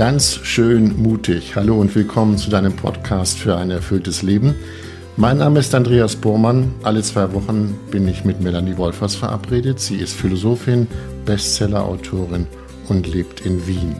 [0.00, 1.56] Ganz schön mutig.
[1.56, 4.54] Hallo und willkommen zu deinem Podcast für ein erfülltes Leben.
[5.18, 6.72] Mein Name ist Andreas Bormann.
[6.82, 9.78] Alle zwei Wochen bin ich mit Melanie Wolfers verabredet.
[9.78, 10.86] Sie ist Philosophin,
[11.26, 12.46] Bestsellerautorin
[12.88, 13.94] und lebt in Wien.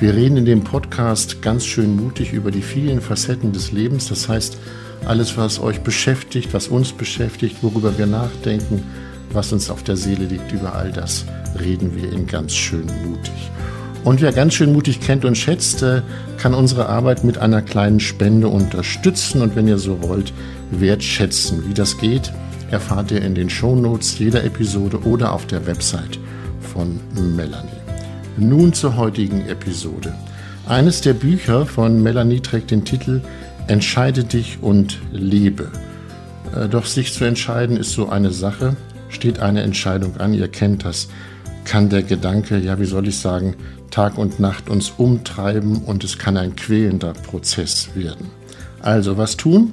[0.00, 4.08] Wir reden in dem Podcast ganz schön mutig über die vielen Facetten des Lebens.
[4.08, 4.58] Das heißt,
[5.04, 8.82] alles, was euch beschäftigt, was uns beschäftigt, worüber wir nachdenken,
[9.30, 11.26] was uns auf der Seele liegt, über all das
[11.60, 13.52] reden wir in ganz schön mutig.
[14.04, 16.02] Und wer ganz schön mutig kennt und schätzt, äh,
[16.36, 20.32] kann unsere Arbeit mit einer kleinen Spende unterstützen und wenn ihr so wollt,
[20.70, 21.66] wertschätzen.
[21.68, 22.30] Wie das geht,
[22.70, 26.18] erfahrt ihr in den Shownotes jeder Episode oder auf der Website
[26.60, 27.00] von
[27.34, 27.70] Melanie.
[28.36, 30.12] Nun zur heutigen Episode.
[30.66, 33.22] Eines der Bücher von Melanie trägt den Titel
[33.68, 35.70] Entscheide dich und lebe.
[36.54, 38.76] Äh, doch sich zu entscheiden ist so eine Sache.
[39.08, 41.08] Steht eine Entscheidung an, ihr kennt das,
[41.64, 43.56] kann der Gedanke, ja, wie soll ich sagen,
[43.90, 48.30] Tag und Nacht uns umtreiben und es kann ein quälender Prozess werden.
[48.82, 49.72] Also was tun,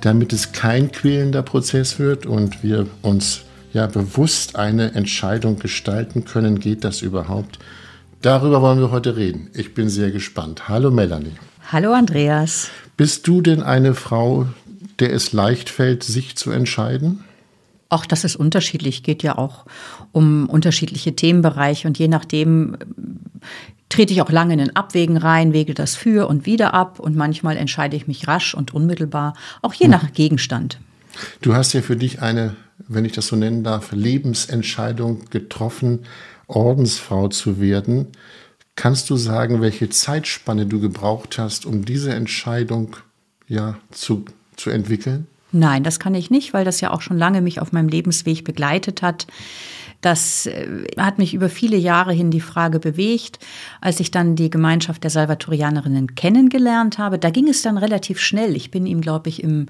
[0.00, 3.42] damit es kein quälender Prozess wird und wir uns
[3.72, 7.58] ja bewusst eine Entscheidung gestalten können, geht das überhaupt?
[8.20, 9.50] Darüber wollen wir heute reden.
[9.54, 10.68] Ich bin sehr gespannt.
[10.68, 11.34] Hallo Melanie.
[11.70, 12.70] Hallo Andreas.
[12.96, 14.46] Bist du denn eine Frau,
[14.98, 17.24] der es leicht fällt, sich zu entscheiden?
[17.92, 19.66] Auch das ist unterschiedlich, geht ja auch
[20.12, 22.78] um unterschiedliche Themenbereiche und je nachdem
[23.90, 27.16] trete ich auch lange in den Abwägen rein, wege das für und wieder ab und
[27.16, 29.90] manchmal entscheide ich mich rasch und unmittelbar, auch je hm.
[29.90, 30.80] nach Gegenstand.
[31.42, 36.06] Du hast ja für dich eine, wenn ich das so nennen darf, Lebensentscheidung getroffen,
[36.46, 38.06] Ordensfrau zu werden.
[38.74, 42.96] Kannst du sagen, welche Zeitspanne du gebraucht hast, um diese Entscheidung
[43.48, 44.24] ja zu,
[44.56, 45.26] zu entwickeln?
[45.52, 48.44] Nein, das kann ich nicht, weil das ja auch schon lange mich auf meinem Lebensweg
[48.44, 49.26] begleitet hat.
[50.00, 53.38] Das äh, hat mich über viele Jahre hin die Frage bewegt,
[53.80, 57.18] als ich dann die Gemeinschaft der Salvatorianerinnen kennengelernt habe.
[57.18, 58.56] Da ging es dann relativ schnell.
[58.56, 59.66] Ich bin ihm, glaube ich, im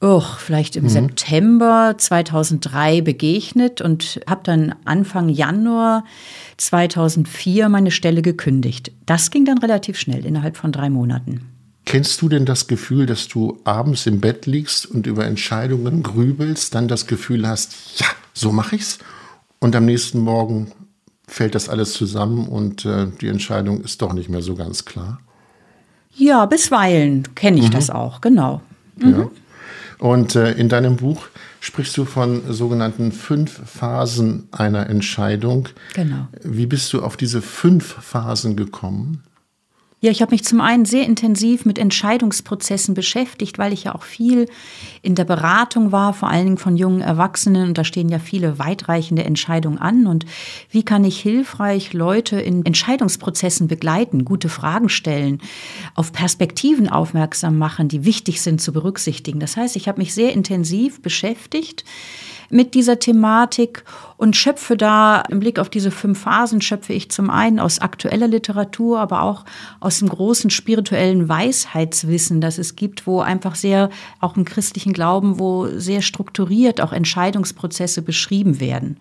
[0.00, 0.88] oh, vielleicht im mhm.
[0.88, 6.04] September 2003 begegnet und habe dann Anfang Januar
[6.58, 8.92] 2004 meine Stelle gekündigt.
[9.04, 11.55] Das ging dann relativ schnell, innerhalb von drei Monaten.
[11.86, 16.74] Kennst du denn das Gefühl, dass du abends im Bett liegst und über Entscheidungen grübelst,
[16.74, 18.98] dann das Gefühl hast, ja, so mache ich's
[19.60, 20.72] und am nächsten Morgen
[21.28, 25.20] fällt das alles zusammen und äh, die Entscheidung ist doch nicht mehr so ganz klar.
[26.14, 27.72] Ja, bisweilen kenne ich mhm.
[27.72, 28.62] das auch, genau.
[28.96, 29.10] Mhm.
[29.10, 29.30] Ja.
[29.98, 31.26] Und äh, in deinem Buch
[31.60, 35.68] sprichst du von sogenannten fünf Phasen einer Entscheidung.
[35.94, 36.26] Genau.
[36.42, 39.22] Wie bist du auf diese fünf Phasen gekommen?
[40.00, 44.02] Ja, ich habe mich zum einen sehr intensiv mit Entscheidungsprozessen beschäftigt, weil ich ja auch
[44.02, 44.46] viel
[45.00, 47.68] in der Beratung war, vor allen Dingen von jungen Erwachsenen.
[47.68, 50.06] Und da stehen ja viele weitreichende Entscheidungen an.
[50.06, 50.26] Und
[50.70, 55.40] wie kann ich hilfreich Leute in Entscheidungsprozessen begleiten, gute Fragen stellen,
[55.94, 59.40] auf Perspektiven aufmerksam machen, die wichtig sind zu berücksichtigen.
[59.40, 61.84] Das heißt, ich habe mich sehr intensiv beschäftigt
[62.50, 63.84] mit dieser Thematik
[64.16, 68.28] und schöpfe da im Blick auf diese fünf Phasen, schöpfe ich zum einen aus aktueller
[68.28, 69.44] Literatur, aber auch
[69.80, 73.90] aus dem großen spirituellen Weisheitswissen, das es gibt, wo einfach sehr,
[74.20, 78.98] auch im christlichen Glauben, wo sehr strukturiert auch Entscheidungsprozesse beschrieben werden.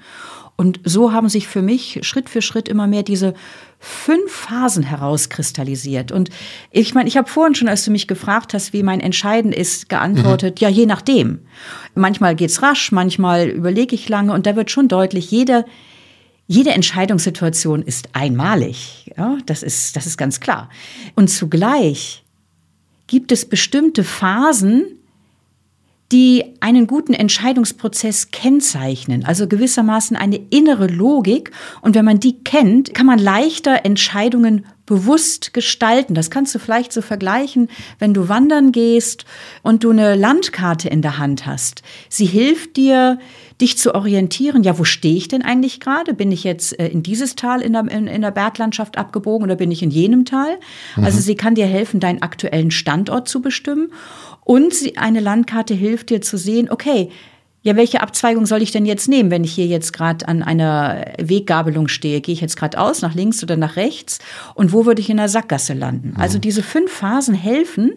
[0.57, 3.33] Und so haben sich für mich Schritt für Schritt immer mehr diese
[3.79, 6.11] fünf Phasen herauskristallisiert.
[6.11, 6.29] Und
[6.71, 9.89] ich meine, ich habe vorhin schon, als du mich gefragt hast, wie mein Entscheiden ist,
[9.89, 10.65] geantwortet, mhm.
[10.65, 11.39] ja, je nachdem.
[11.93, 15.65] Manchmal geht's rasch, manchmal überlege ich lange und da wird schon deutlich, jede,
[16.47, 19.11] jede Entscheidungssituation ist einmalig.
[19.17, 20.69] Ja, das ist, das ist ganz klar.
[21.15, 22.23] Und zugleich
[23.07, 24.85] gibt es bestimmte Phasen,
[26.11, 31.51] die einen guten Entscheidungsprozess kennzeichnen, also gewissermaßen eine innere Logik.
[31.81, 36.13] Und wenn man die kennt, kann man leichter Entscheidungen bewusst gestalten.
[36.13, 39.25] Das kannst du vielleicht so vergleichen, wenn du wandern gehst
[39.63, 41.81] und du eine Landkarte in der Hand hast.
[42.07, 43.17] Sie hilft dir,
[43.61, 44.63] dich zu orientieren.
[44.63, 46.13] Ja, wo stehe ich denn eigentlich gerade?
[46.13, 49.55] Bin ich jetzt äh, in dieses Tal in der, in, in der Berglandschaft abgebogen oder
[49.55, 50.59] bin ich in jenem Tal?
[50.97, 51.05] Mhm.
[51.05, 53.91] Also sie kann dir helfen, deinen aktuellen Standort zu bestimmen.
[54.45, 57.09] Und eine Landkarte hilft dir zu sehen, okay,
[57.63, 61.03] ja, welche Abzweigung soll ich denn jetzt nehmen, wenn ich hier jetzt gerade an einer
[61.17, 62.21] Weggabelung stehe?
[62.21, 64.19] Gehe ich jetzt geradeaus, nach links oder nach rechts?
[64.53, 66.09] Und wo würde ich in der Sackgasse landen?
[66.09, 66.21] Mhm.
[66.21, 67.93] Also diese fünf Phasen helfen,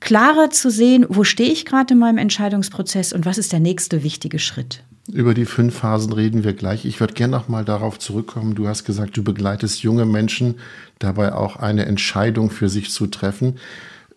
[0.00, 4.02] klarer zu sehen, wo stehe ich gerade in meinem Entscheidungsprozess und was ist der nächste
[4.02, 4.84] wichtige Schritt.
[5.10, 6.84] Über die fünf Phasen reden wir gleich.
[6.84, 8.54] Ich würde gerne noch mal darauf zurückkommen.
[8.54, 10.56] Du hast gesagt, du begleitest junge Menschen
[10.98, 13.54] dabei auch eine Entscheidung für sich zu treffen.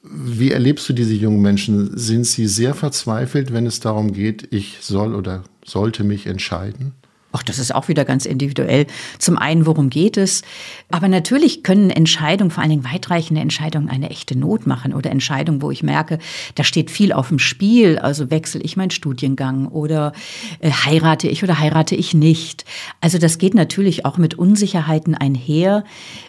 [0.03, 1.97] Wie erlebst du diese jungen Menschen?
[1.97, 6.93] Sind sie sehr verzweifelt, wenn es darum geht, ich soll oder sollte mich entscheiden?
[7.33, 8.87] Ach, das ist auch wieder ganz individuell.
[9.19, 10.43] Zum einen, worum geht es?
[10.89, 15.61] Aber natürlich können Entscheidungen, vor allen Dingen weitreichende Entscheidungen, eine echte Not machen oder Entscheidungen,
[15.61, 16.19] wo ich merke,
[16.55, 17.99] da steht viel auf dem Spiel.
[17.99, 20.13] Also wechsle ich meinen Studiengang oder
[20.61, 22.63] äh, heirate ich oder heirate ich nicht.
[23.01, 25.83] Also das geht natürlich auch mit Unsicherheiten einher,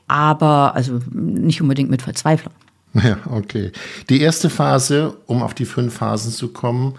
[0.09, 2.53] aber also nicht unbedingt mit Verzweiflung.
[3.03, 3.73] Ja, okay.
[4.09, 6.95] Die erste Phase, um auf die fünf Phasen zu kommen,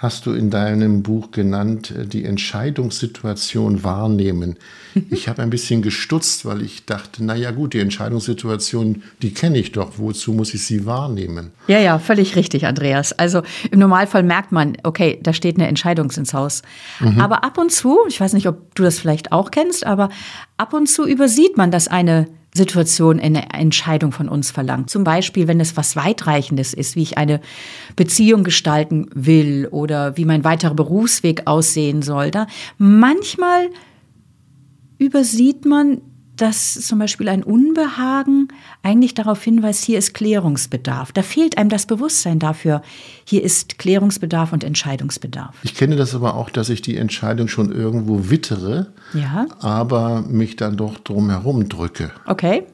[0.00, 4.56] hast du in deinem Buch genannt, äh, die Entscheidungssituation wahrnehmen.
[5.10, 9.58] Ich habe ein bisschen gestutzt, weil ich dachte, na ja gut, die Entscheidungssituation, die kenne
[9.58, 9.98] ich doch.
[9.98, 11.52] Wozu muss ich sie wahrnehmen?
[11.68, 13.12] Ja, ja, völlig richtig, Andreas.
[13.12, 16.62] Also im Normalfall merkt man, okay, da steht eine Entscheidung ins Haus.
[16.98, 17.20] Mhm.
[17.20, 20.08] Aber ab und zu, ich weiß nicht, ob du das vielleicht auch kennst, aber
[20.56, 24.90] ab und zu übersieht man, dass eine Situation eine Entscheidung von uns verlangt.
[24.90, 27.40] Zum Beispiel, wenn es was weitreichendes ist, wie ich eine
[27.96, 32.30] Beziehung gestalten will oder wie mein weiterer Berufsweg aussehen soll.
[32.30, 33.68] Da manchmal
[34.98, 36.02] übersieht man
[36.40, 38.48] dass zum Beispiel ein Unbehagen
[38.82, 41.12] eigentlich darauf hinweist, hier ist Klärungsbedarf.
[41.12, 42.82] Da fehlt einem das Bewusstsein dafür,
[43.24, 45.54] hier ist Klärungsbedarf und Entscheidungsbedarf.
[45.62, 49.46] Ich kenne das aber auch, dass ich die Entscheidung schon irgendwo wittere, ja.
[49.58, 52.10] aber mich dann doch drumherum drücke.
[52.26, 52.64] Okay.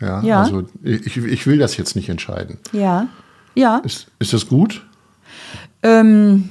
[0.00, 0.42] Ja, ja.
[0.42, 2.58] also ich, ich will das jetzt nicht entscheiden.
[2.72, 3.08] Ja.
[3.56, 3.78] Ja.
[3.78, 4.85] Ist, ist das gut?
[5.82, 6.48] Ähm,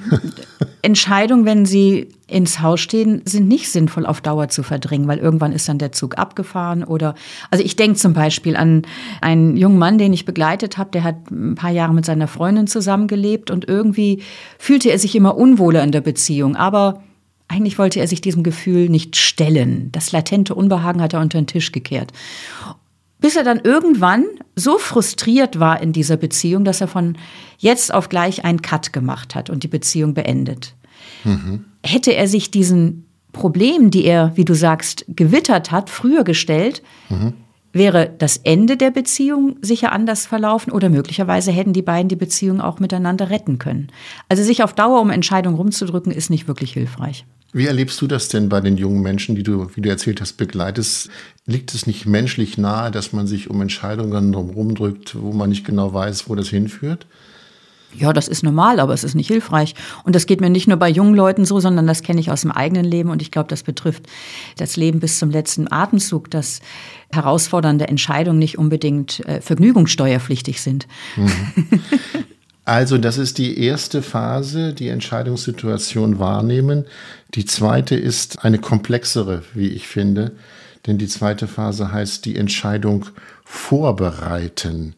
[0.82, 5.52] Entscheidungen, wenn sie ins Haus stehen, sind nicht sinnvoll auf Dauer zu verdrängen, weil irgendwann
[5.52, 7.16] ist dann der Zug abgefahren oder
[7.52, 8.84] also ich denke zum Beispiel an
[9.22, 12.68] einen jungen Mann, den ich begleitet habe, der hat ein paar Jahre mit seiner Freundin
[12.68, 14.22] zusammengelebt und irgendwie
[14.58, 17.04] fühlte er sich immer unwohler in der Beziehung, aber
[17.48, 19.90] eigentlich wollte er sich diesem Gefühl nicht stellen.
[19.92, 22.12] Das latente Unbehagen hat er unter den Tisch gekehrt
[23.20, 24.26] bis er dann irgendwann
[24.56, 27.18] so frustriert war in dieser Beziehung, dass er von
[27.58, 30.76] jetzt auf gleich einen Cut gemacht hat und die Beziehung beendet.
[31.24, 31.66] Mhm.
[31.84, 37.34] Hätte er sich diesen Problemen, die er, wie du sagst, gewittert hat, früher gestellt, mhm.
[37.74, 42.62] wäre das Ende der Beziehung sicher anders verlaufen oder möglicherweise hätten die beiden die Beziehung
[42.62, 43.90] auch miteinander retten können.
[44.30, 47.26] Also sich auf Dauer um Entscheidungen rumzudrücken, ist nicht wirklich hilfreich.
[47.52, 50.34] Wie erlebst du das denn bei den jungen Menschen, die du, wie du erzählt hast,
[50.34, 51.10] begleitest?
[51.48, 55.66] Liegt es nicht menschlich nahe, dass man sich um Entscheidungen drumherum drückt, wo man nicht
[55.66, 57.06] genau weiß, wo das hinführt?
[57.98, 59.74] Ja, das ist normal, aber es ist nicht hilfreich.
[60.04, 62.42] Und das geht mir nicht nur bei jungen Leuten so, sondern das kenne ich aus
[62.42, 63.10] dem eigenen Leben.
[63.10, 64.08] Und ich glaube, das betrifft
[64.58, 66.60] das Leben bis zum letzten Atemzug, dass
[67.12, 70.88] herausfordernde Entscheidungen nicht unbedingt äh, vergnügungssteuerpflichtig sind.
[71.16, 71.32] Mhm.
[72.68, 76.86] Also das ist die erste Phase, die Entscheidungssituation wahrnehmen.
[77.36, 80.32] Die zweite ist eine komplexere, wie ich finde,
[80.86, 83.06] denn die zweite Phase heißt die Entscheidung
[83.44, 84.96] vorbereiten.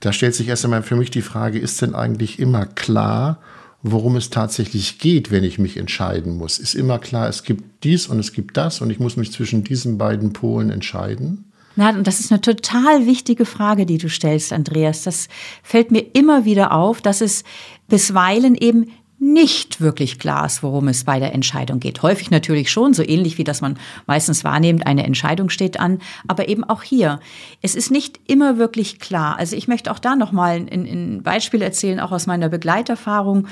[0.00, 3.38] Da stellt sich erst einmal für mich die Frage, ist denn eigentlich immer klar,
[3.82, 6.58] worum es tatsächlich geht, wenn ich mich entscheiden muss?
[6.58, 9.64] Ist immer klar, es gibt dies und es gibt das und ich muss mich zwischen
[9.64, 11.44] diesen beiden Polen entscheiden?
[11.76, 15.04] Na, und das ist eine total wichtige Frage, die du stellst, Andreas.
[15.04, 15.28] Das
[15.62, 17.44] fällt mir immer wieder auf, dass es
[17.88, 18.90] bisweilen eben
[19.22, 22.02] nicht wirklich klar ist, worum es bei der Entscheidung geht.
[22.02, 23.76] Häufig natürlich schon, so ähnlich wie das man
[24.06, 27.20] meistens wahrnimmt, eine Entscheidung steht an, aber eben auch hier.
[27.60, 29.38] Es ist nicht immer wirklich klar.
[29.38, 33.46] Also ich möchte auch da nochmal ein, ein Beispiel erzählen, auch aus meiner Begleiterfahrung.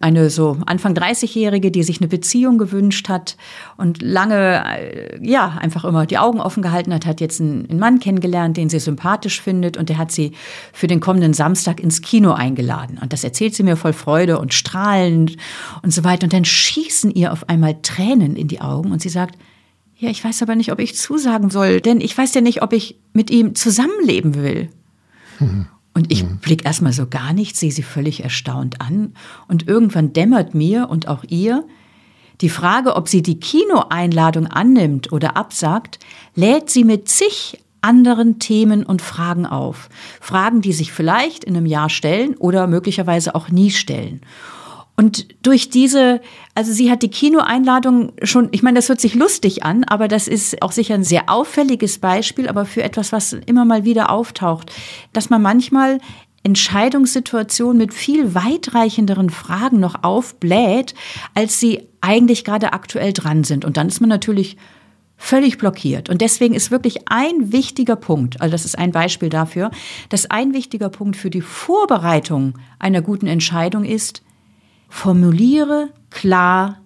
[0.00, 3.36] Eine so Anfang 30-Jährige, die sich eine Beziehung gewünscht hat
[3.76, 8.00] und lange, äh, ja, einfach immer die Augen offen gehalten hat, hat jetzt einen Mann
[8.00, 10.32] kennengelernt, den sie sympathisch findet und der hat sie
[10.72, 12.98] für den kommenden Samstag ins Kino eingeladen.
[13.02, 15.36] Und das erzählt sie mir voll Freude und Strahlen strahlend
[15.82, 16.24] und so weiter.
[16.24, 19.38] Und dann schießen ihr auf einmal Tränen in die Augen und sie sagt,
[19.98, 22.72] ja, ich weiß aber nicht, ob ich zusagen soll, denn ich weiß ja nicht, ob
[22.72, 24.68] ich mit ihm zusammenleben will.
[25.38, 25.66] Mhm.
[25.94, 26.38] Und ich mhm.
[26.38, 29.14] blick erstmal so gar nicht, sehe sie völlig erstaunt an.
[29.46, 31.64] Und irgendwann dämmert mir und auch ihr,
[32.40, 36.00] die Frage, ob sie die Kinoeinladung annimmt oder absagt,
[36.34, 39.88] lädt sie mit zig anderen Themen und Fragen auf.
[40.20, 44.22] Fragen, die sich vielleicht in einem Jahr stellen oder möglicherweise auch nie stellen.
[44.96, 46.20] Und durch diese,
[46.54, 50.28] also sie hat die Kinoeinladung schon, ich meine, das hört sich lustig an, aber das
[50.28, 54.70] ist auch sicher ein sehr auffälliges Beispiel, aber für etwas, was immer mal wieder auftaucht,
[55.12, 55.98] dass man manchmal
[56.44, 60.94] Entscheidungssituationen mit viel weitreichenderen Fragen noch aufbläht,
[61.34, 63.64] als sie eigentlich gerade aktuell dran sind.
[63.64, 64.56] Und dann ist man natürlich
[65.16, 66.10] völlig blockiert.
[66.10, 69.70] Und deswegen ist wirklich ein wichtiger Punkt, also das ist ein Beispiel dafür,
[70.08, 74.22] dass ein wichtiger Punkt für die Vorbereitung einer guten Entscheidung ist,
[74.94, 76.78] Formuliere klar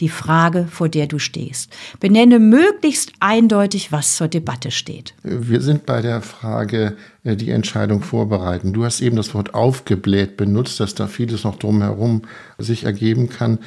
[0.00, 1.72] die Frage, vor der du stehst.
[2.00, 5.14] Benenne möglichst eindeutig, was zur Debatte steht.
[5.22, 8.72] Wir sind bei der Frage, äh, die Entscheidung vorbereiten.
[8.72, 12.22] Du hast eben das Wort aufgebläht benutzt, dass da vieles noch drumherum
[12.58, 13.58] sich ergeben kann.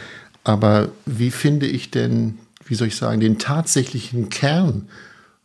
[0.43, 2.39] Aber wie finde ich denn
[2.69, 4.87] wie soll ich sagen, den tatsächlichen Kern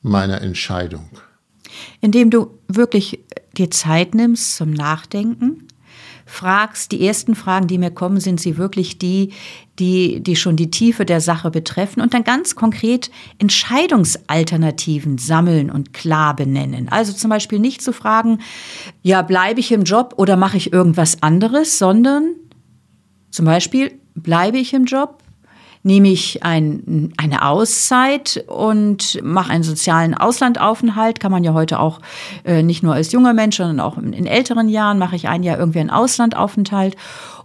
[0.03, 1.09] meiner Entscheidung?
[2.01, 3.21] Indem du wirklich
[3.57, 5.69] dir Zeit nimmst zum Nachdenken,
[6.33, 9.33] fragst, die ersten Fragen, die mir kommen, sind sie wirklich die,
[9.79, 15.93] die, die schon die Tiefe der Sache betreffen und dann ganz konkret Entscheidungsalternativen sammeln und
[15.93, 16.89] klar benennen.
[16.89, 18.39] Also zum Beispiel nicht zu fragen,
[19.03, 22.35] ja, bleibe ich im Job oder mache ich irgendwas anderes, sondern
[23.31, 25.22] zum Beispiel, bleibe ich im Job
[25.83, 31.21] nehme ich ein, eine Auszeit und mache einen sozialen Auslandaufenthalt.
[31.21, 32.01] Kann man ja heute auch
[32.45, 35.59] äh, nicht nur als junger Mensch, sondern auch in, älteren Jahren mache ich ein Jahr
[35.59, 36.97] irgendwie einen Auslandaufenthalt.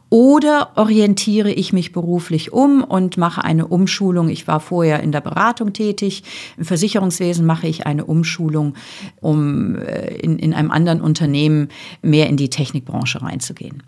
[0.10, 4.30] Oder orientiere ich mich beruflich um und mache eine Umschulung.
[4.30, 6.24] Ich war vorher in der Beratung tätig.
[6.56, 8.76] Im Versicherungswesen mache ich eine Umschulung,
[9.20, 11.68] um äh, in, in einem anderen Unternehmen
[12.02, 13.84] mehr in die Technikbranche reinzugehen.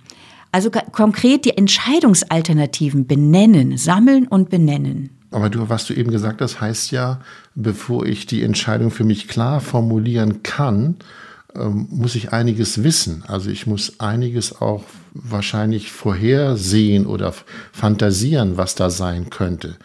[0.52, 5.12] Also konkret die Entscheidungsalternativen benennen, sammeln und benennen.
[5.32, 7.20] Aber du, was du eben gesagt hast, heißt ja,
[7.54, 10.96] bevor ich die Entscheidung für mich klar formulieren kann,
[11.56, 13.24] ähm, muss ich einiges wissen.
[13.28, 17.34] Also ich muss einiges auch wahrscheinlich vorhersehen oder
[17.72, 19.78] fantasieren, was da sein könnte.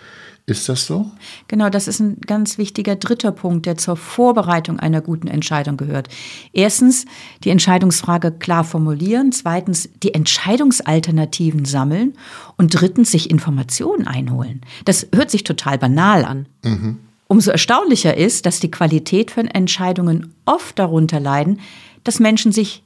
[0.47, 1.11] Ist das so?
[1.49, 6.09] Genau, das ist ein ganz wichtiger dritter Punkt, der zur Vorbereitung einer guten Entscheidung gehört.
[6.53, 7.07] Erstens,
[7.45, 9.33] die Entscheidungsfrage klar formulieren.
[9.33, 12.13] Zweitens, die Entscheidungsalternativen sammeln.
[12.59, 14.61] Und drittens, sich Informationen einholen.
[14.85, 16.47] Das hört sich total banal an.
[16.63, 16.99] Mhm.
[17.27, 21.61] Umso erstaunlicher ist, dass die Qualität von Entscheidungen oft darunter leiden,
[22.05, 22.84] dass Menschen sich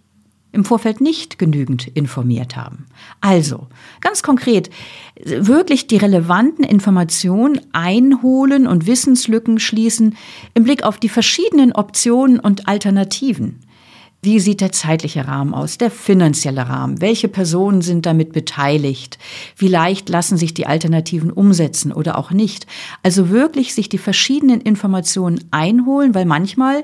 [0.53, 2.87] im Vorfeld nicht genügend informiert haben.
[3.21, 3.67] Also,
[4.01, 4.71] ganz konkret,
[5.23, 10.17] wirklich die relevanten Informationen einholen und Wissenslücken schließen
[10.55, 13.61] im Blick auf die verschiedenen Optionen und Alternativen.
[14.21, 17.01] Wie sieht der zeitliche Rahmen aus, der finanzielle Rahmen?
[17.01, 19.17] Welche Personen sind damit beteiligt?
[19.57, 22.67] Wie leicht lassen sich die Alternativen umsetzen oder auch nicht?
[23.05, 26.83] Also wirklich sich die verschiedenen Informationen einholen, weil manchmal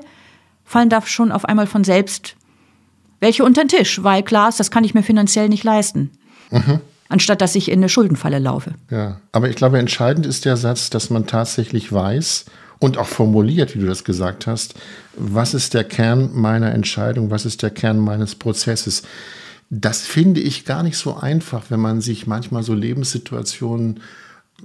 [0.63, 2.37] fallen da schon auf einmal von selbst
[3.19, 6.11] welche unter den Tisch, weil klar ist, das kann ich mir finanziell nicht leisten.
[6.51, 6.79] Mhm.
[7.07, 8.73] Anstatt dass ich in eine Schuldenfalle laufe.
[8.89, 12.45] Ja, aber ich glaube, entscheidend ist der Satz, dass man tatsächlich weiß
[12.79, 14.75] und auch formuliert, wie du das gesagt hast,
[15.15, 19.03] was ist der Kern meiner Entscheidung, was ist der Kern meines Prozesses.
[19.69, 24.01] Das finde ich gar nicht so einfach, wenn man sich manchmal so Lebenssituationen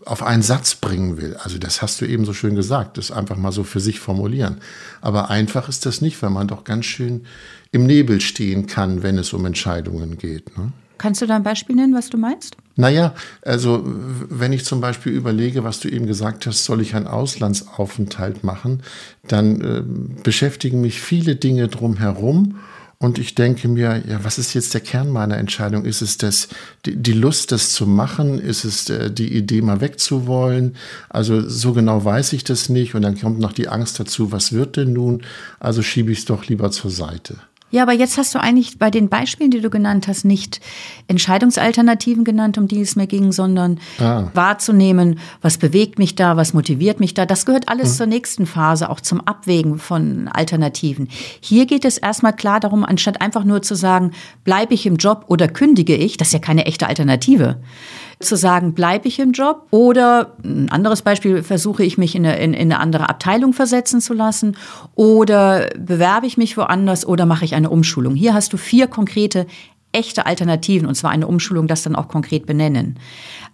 [0.07, 1.37] auf einen Satz bringen will.
[1.43, 4.59] Also das hast du eben so schön gesagt, das einfach mal so für sich formulieren.
[5.01, 7.27] Aber einfach ist das nicht, weil man doch ganz schön
[7.73, 10.57] im Nebel stehen kann, wenn es um Entscheidungen geht.
[10.57, 10.73] Ne?
[10.99, 12.57] Kannst du da ein Beispiel nennen, was du meinst?
[12.77, 17.07] Naja, also wenn ich zum Beispiel überlege, was du eben gesagt hast, soll ich einen
[17.07, 18.83] Auslandsaufenthalt machen,
[19.27, 19.83] dann äh,
[20.23, 22.57] beschäftigen mich viele Dinge drumherum
[23.03, 25.87] und ich denke mir, ja, was ist jetzt der Kern meiner Entscheidung?
[25.87, 26.49] Ist es das,
[26.85, 28.39] die, Lust, das zu machen?
[28.39, 30.77] Ist es äh, die Idee, mal wegzuwollen?
[31.09, 32.95] Also so genau weiß ich das nicht.
[32.95, 35.23] Und dann kommt noch die Angst dazu, was wird denn nun?
[35.61, 37.39] Also schiebe ich es doch lieber zur Seite.
[37.71, 40.61] Ja, aber jetzt hast du eigentlich bei den Beispielen, die du genannt hast, nicht
[41.07, 44.25] Entscheidungsalternativen genannt, um die es mir ging, sondern ah.
[44.35, 47.27] wahrzunehmen, was bewegt mich da, was motiviert mich da.
[47.27, 47.97] Das gehört alles mhm.
[47.97, 51.09] zur nächsten Phase, auch zum Abwägen von Alternativen.
[51.41, 54.13] Hier geht es erstmal klar darum, anstatt einfach nur zu sagen,
[54.45, 57.61] bleibe ich im Job oder kündige ich, das ist ja keine echte Alternative
[58.21, 62.39] zu sagen, bleibe ich im Job oder ein anderes Beispiel, versuche ich mich in eine,
[62.39, 64.57] in, in eine andere Abteilung versetzen zu lassen
[64.95, 68.15] oder bewerbe ich mich woanders oder mache ich eine Umschulung.
[68.15, 69.47] Hier hast du vier konkrete
[69.93, 72.99] echte Alternativen und zwar eine Umschulung, das dann auch konkret benennen.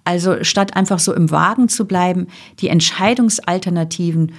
[0.05, 2.27] Also statt einfach so im Wagen zu bleiben,
[2.59, 4.33] die Entscheidungsalternativen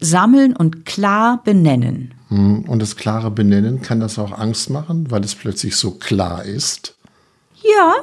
[0.00, 2.14] sammeln und klar benennen.
[2.28, 6.44] Hm, und das klare Benennen, kann das auch Angst machen, weil es plötzlich so klar
[6.44, 6.97] ist?
[7.62, 7.94] Ja,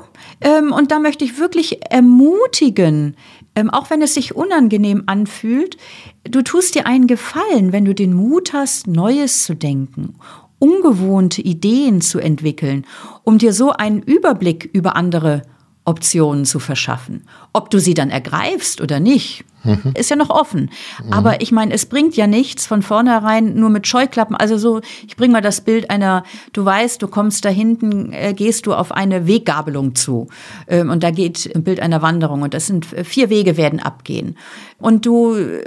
[0.42, 3.16] ähm, und da möchte ich wirklich ermutigen,
[3.56, 5.78] ähm, auch wenn es sich unangenehm anfühlt,
[6.24, 10.16] du tust dir einen Gefallen, wenn du den Mut hast, Neues zu denken,
[10.60, 12.86] ungewohnte Ideen zu entwickeln,
[13.24, 15.44] um dir so einen Überblick über andere
[15.86, 17.28] Optionen zu verschaffen.
[17.54, 19.94] Ob du sie dann ergreifst oder nicht, mhm.
[19.96, 20.70] ist ja noch offen.
[21.04, 21.14] Mhm.
[21.14, 24.36] Aber ich meine, es bringt ja nichts von vornherein nur mit Scheuklappen.
[24.36, 28.34] Also so, ich bringe mal das Bild einer, du weißt, du kommst da hinten, äh,
[28.34, 30.28] gehst du auf eine Weggabelung zu.
[30.68, 33.80] Ähm, und da geht ein Bild einer Wanderung und das sind äh, vier Wege werden
[33.80, 34.38] abgehen.
[34.78, 35.64] Und du äh,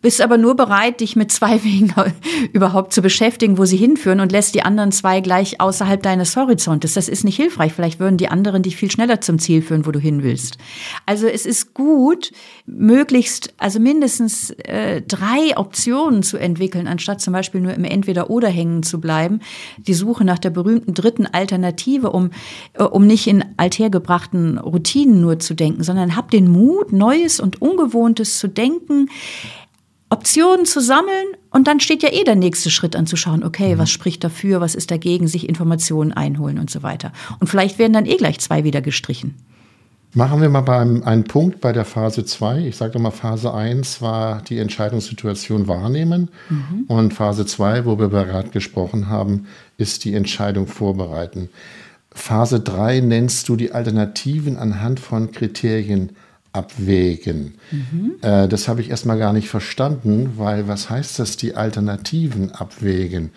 [0.00, 1.94] bist aber nur bereit, dich mit zwei Wegen
[2.52, 6.94] überhaupt zu beschäftigen, wo sie hinführen und lässt die anderen zwei gleich außerhalb deines Horizontes.
[6.94, 7.72] Das ist nicht hilfreich.
[7.72, 10.58] Vielleicht würden die anderen dich viel schneller zum Ziel führen, wo du hin willst.
[11.06, 12.32] Also es ist gut,
[12.66, 13.27] möglichst,
[13.58, 19.00] also mindestens äh, drei Optionen zu entwickeln, anstatt zum Beispiel nur im Entweder-Oder hängen zu
[19.00, 19.40] bleiben.
[19.78, 22.30] Die Suche nach der berühmten dritten Alternative, um,
[22.74, 27.60] äh, um nicht in althergebrachten Routinen nur zu denken, sondern hab den Mut, Neues und
[27.60, 29.08] Ungewohntes zu denken
[30.10, 33.74] Optionen zu sammeln und dann steht ja eh der nächste Schritt an zu schauen, okay,
[33.74, 33.78] mhm.
[33.78, 37.12] was spricht dafür, was ist dagegen, sich Informationen einholen und so weiter.
[37.40, 39.34] Und vielleicht werden dann eh gleich zwei wieder gestrichen.
[40.14, 42.66] Machen wir mal beim, einen Punkt bei der Phase 2.
[42.66, 46.84] Ich sage mal, Phase 1 war die Entscheidungssituation wahrnehmen mhm.
[46.88, 49.46] und Phase 2, wo wir gerade gesprochen haben,
[49.76, 51.50] ist die Entscheidung vorbereiten.
[52.10, 56.12] Phase 3 nennst du die Alternativen anhand von Kriterien
[56.52, 57.54] abwägen.
[57.70, 58.14] Mhm.
[58.22, 63.30] Äh, das habe ich erstmal gar nicht verstanden, weil was heißt das, die Alternativen abwägen?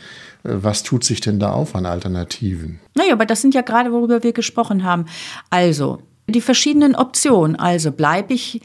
[0.43, 2.79] Äh, was tut sich denn da auf an Alternativen?
[2.95, 5.05] Naja, aber das sind ja gerade, worüber wir gesprochen haben.
[5.49, 6.01] Also,
[6.31, 7.55] die verschiedenen Optionen.
[7.55, 8.61] Also bleibe ich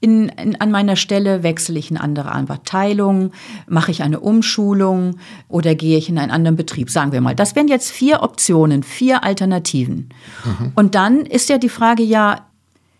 [0.00, 3.32] in, in, an meiner Stelle, wechsle ich in andere Abteilung,
[3.66, 7.34] mache ich eine Umschulung oder gehe ich in einen anderen Betrieb, sagen wir mal.
[7.34, 10.10] Das wären jetzt vier Optionen, vier Alternativen.
[10.44, 10.72] Mhm.
[10.74, 12.46] Und dann ist ja die Frage, ja,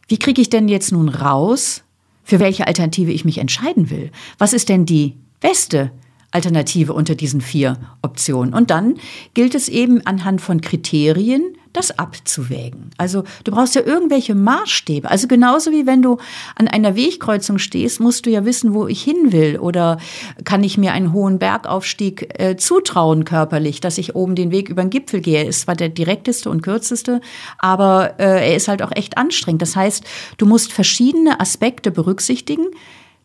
[0.09, 1.83] wie kriege ich denn jetzt nun raus,
[2.25, 4.11] für welche Alternative ich mich entscheiden will?
[4.39, 5.93] Was ist denn die beste
[6.31, 8.55] Alternative unter diesen vier Optionen?
[8.55, 8.97] Und dann
[9.35, 11.43] gilt es eben anhand von Kriterien,
[11.79, 12.91] das abzuwägen.
[12.99, 15.09] Also du brauchst ja irgendwelche Maßstäbe.
[15.09, 16.19] Also genauso wie wenn du
[16.57, 19.59] an einer Wegkreuzung stehst, musst du ja wissen, wo ich hin will.
[19.59, 19.99] Oder
[20.45, 24.83] kann ich mir einen hohen Bergaufstieg äh, zutrauen körperlich, dass ich oben den Weg über
[24.83, 25.45] den Gipfel gehe.
[25.45, 27.21] Ist zwar der direkteste und kürzeste,
[27.59, 29.63] aber äh, er ist halt auch echt anstrengend.
[29.63, 30.05] Das heißt,
[30.37, 32.67] du musst verschiedene Aspekte berücksichtigen,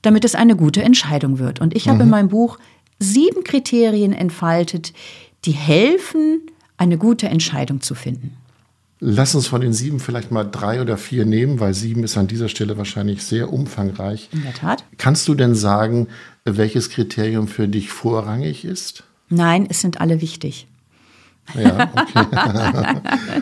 [0.03, 1.59] damit es eine gute Entscheidung wird.
[1.59, 1.91] Und ich mhm.
[1.91, 2.59] habe in meinem Buch
[2.99, 4.93] sieben Kriterien entfaltet,
[5.45, 6.41] die helfen,
[6.77, 8.37] eine gute Entscheidung zu finden.
[9.05, 12.27] Lass uns von den sieben vielleicht mal drei oder vier nehmen, weil sieben ist an
[12.27, 14.29] dieser Stelle wahrscheinlich sehr umfangreich.
[14.31, 14.85] In der Tat.
[14.97, 16.07] Kannst du denn sagen,
[16.45, 19.03] welches Kriterium für dich vorrangig ist?
[19.27, 20.67] Nein, es sind alle wichtig.
[21.53, 23.41] Ja, okay.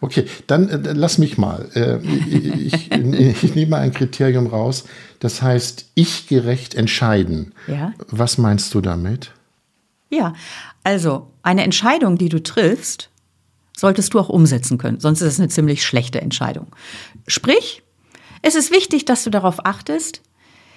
[0.00, 1.68] okay, dann äh, lass mich mal.
[1.74, 4.84] Äh, ich, ich, ich, nehme mal ein Kriterium raus,
[5.18, 7.52] das heißt, ich gerecht entscheiden.
[7.66, 7.94] Ja.
[8.06, 9.32] Was meinst du damit?
[10.08, 10.34] Ja,
[10.84, 13.09] also eine Entscheidung, die du triffst,
[13.80, 16.66] solltest du auch umsetzen können, sonst ist es eine ziemlich schlechte Entscheidung.
[17.26, 17.82] Sprich,
[18.42, 20.20] es ist wichtig, dass du darauf achtest,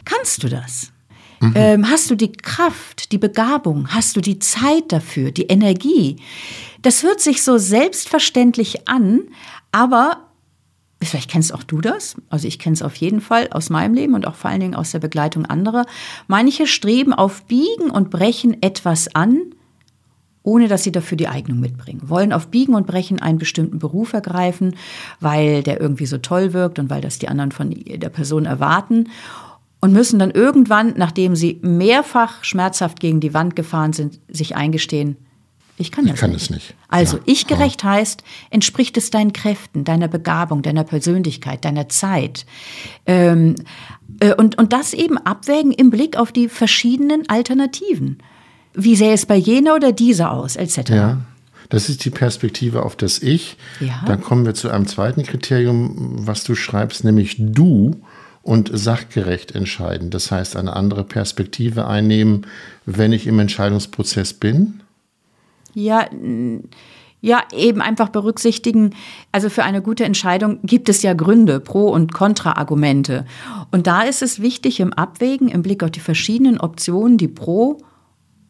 [0.05, 0.93] kannst du das?
[1.41, 1.53] Mhm.
[1.55, 6.15] Ähm, hast du die Kraft, die Begabung, hast du die Zeit dafür, die Energie?
[6.81, 9.23] Das hört sich so selbstverständlich an,
[9.73, 10.29] aber
[11.01, 14.13] vielleicht kennst auch du das, also ich kenne es auf jeden Fall aus meinem Leben
[14.13, 15.85] und auch vor allen Dingen aus der Begleitung anderer.
[16.27, 19.53] Manche streben auf Biegen und Brechen etwas an,
[20.43, 22.01] ohne dass sie dafür die Eignung mitbringen.
[22.03, 24.75] Wollen auf Biegen und Brechen einen bestimmten Beruf ergreifen,
[25.19, 29.07] weil der irgendwie so toll wirkt und weil das die anderen von der Person erwarten
[29.79, 35.17] und müssen dann irgendwann, nachdem sie mehrfach schmerzhaft gegen die Wand gefahren sind, sich eingestehen,
[35.77, 36.43] ich kann das ich kann nicht.
[36.43, 36.75] Es nicht.
[36.87, 37.23] Also, ja.
[37.25, 42.45] ich gerecht heißt, entspricht es deinen Kräften, deiner Begabung, deiner Persönlichkeit, deiner Zeit.
[43.05, 43.55] Ähm,
[44.19, 48.19] äh, und, und das eben abwägen im Blick auf die verschiedenen Alternativen
[48.73, 50.89] wie sähe es bei jener oder dieser aus, etc.
[50.89, 51.17] Ja.
[51.69, 53.57] Das ist die Perspektive auf das Ich.
[53.79, 54.03] Ja.
[54.05, 57.95] Dann kommen wir zu einem zweiten Kriterium, was du schreibst, nämlich du
[58.43, 60.09] und sachgerecht entscheiden.
[60.09, 62.45] Das heißt, eine andere Perspektive einnehmen,
[62.85, 64.81] wenn ich im Entscheidungsprozess bin.
[65.73, 66.07] Ja,
[67.21, 68.93] ja, eben einfach berücksichtigen,
[69.31, 73.25] also für eine gute Entscheidung gibt es ja Gründe, Pro- und Kontra-Argumente.
[73.71, 77.81] Und da ist es wichtig im Abwägen, im Blick auf die verschiedenen Optionen, die Pro-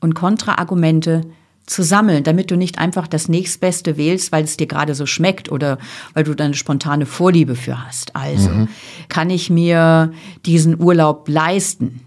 [0.03, 1.21] und Kontraargumente
[1.65, 5.51] zu sammeln, damit du nicht einfach das nächstbeste wählst, weil es dir gerade so schmeckt
[5.51, 5.77] oder
[6.13, 8.15] weil du eine spontane Vorliebe für hast.
[8.15, 8.67] Also, mhm.
[9.07, 10.11] kann ich mir
[10.45, 12.01] diesen Urlaub leisten?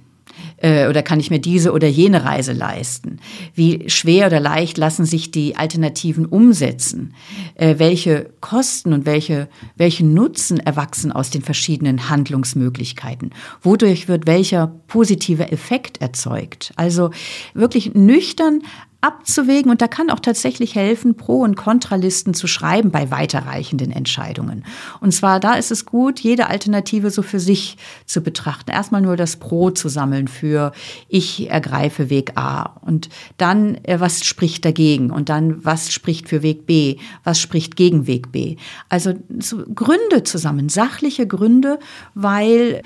[0.58, 3.18] Äh, oder kann ich mir diese oder jene Reise leisten?
[3.54, 7.14] Wie schwer oder leicht lassen sich die Alternativen umsetzen?
[7.54, 13.30] Äh, welche Kosten und welche, welchen Nutzen erwachsen aus den verschiedenen Handlungsmöglichkeiten?
[13.62, 16.72] Wodurch wird welcher positive Effekt erzeugt?
[16.76, 17.10] Also
[17.54, 18.62] wirklich nüchtern
[19.06, 24.64] abzuwägen und da kann auch tatsächlich helfen, Pro- und Kontralisten zu schreiben bei weiterreichenden Entscheidungen.
[25.00, 28.70] Und zwar da ist es gut, jede Alternative so für sich zu betrachten.
[28.70, 30.72] Erstmal nur das Pro zu sammeln für
[31.08, 36.42] ich ergreife Weg A und dann äh, was spricht dagegen und dann was spricht für
[36.42, 38.56] Weg B, was spricht gegen Weg B.
[38.88, 41.78] Also so Gründe zusammen, sachliche Gründe,
[42.14, 42.82] weil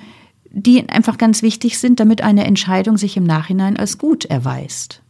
[0.52, 5.02] die einfach ganz wichtig sind, damit eine Entscheidung sich im Nachhinein als gut erweist.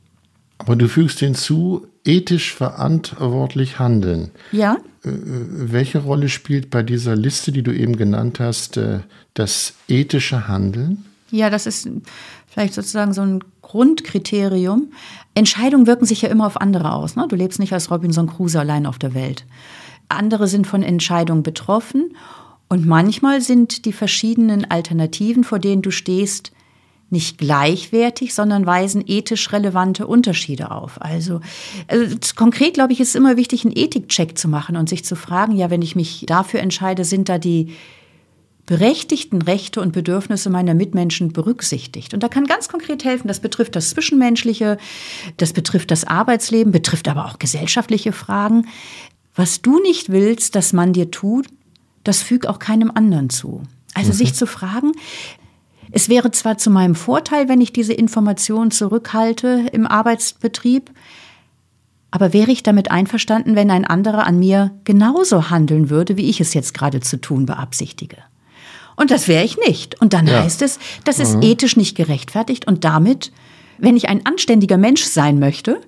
[0.61, 4.31] Aber du fügst hinzu, ethisch verantwortlich handeln.
[4.53, 4.75] Ja.
[5.05, 9.01] Äh, welche Rolle spielt bei dieser Liste, die du eben genannt hast, äh,
[9.35, 11.05] das ethische Handeln?
[11.31, 11.89] Ja, das ist
[12.47, 14.93] vielleicht sozusagen so ein Grundkriterium.
[15.35, 17.17] Entscheidungen wirken sich ja immer auf andere aus.
[17.17, 17.27] Ne?
[17.29, 19.47] Du lebst nicht als Robinson Crusoe allein auf der Welt.
[20.09, 22.17] Andere sind von Entscheidungen betroffen
[22.69, 26.53] und manchmal sind die verschiedenen Alternativen, vor denen du stehst,
[27.11, 31.01] nicht gleichwertig, sondern weisen ethisch relevante Unterschiede auf.
[31.03, 31.41] Also,
[31.89, 35.17] also konkret glaube ich, ist es immer wichtig, einen Ethikcheck zu machen und sich zu
[35.17, 37.75] fragen, ja, wenn ich mich dafür entscheide, sind da die
[38.71, 42.15] berechtigten Rechte und Bedürfnisse meiner Mitmenschen berücksichtigt.
[42.15, 44.79] Und da kann ganz konkret helfen, das betrifft das Zwischenmenschliche,
[45.39, 48.69] das betrifft das Arbeitsleben, betrifft aber auch gesellschaftliche Fragen.
[49.35, 51.49] Was du nicht willst, dass man dir tut,
[52.05, 53.63] das füg auch keinem anderen zu.
[53.95, 54.17] Also mhm.
[54.17, 54.93] sich zu fragen,
[55.93, 60.91] es wäre zwar zu meinem Vorteil, wenn ich diese Information zurückhalte im Arbeitsbetrieb,
[62.11, 66.41] aber wäre ich damit einverstanden, wenn ein anderer an mir genauso handeln würde, wie ich
[66.41, 68.17] es jetzt gerade zu tun beabsichtige?
[68.97, 70.01] Und das wäre ich nicht.
[70.01, 70.43] Und dann ja.
[70.43, 71.43] heißt es, das ist mhm.
[71.43, 73.33] ethisch nicht gerechtfertigt und damit,
[73.79, 75.81] wenn ich ein anständiger Mensch sein möchte,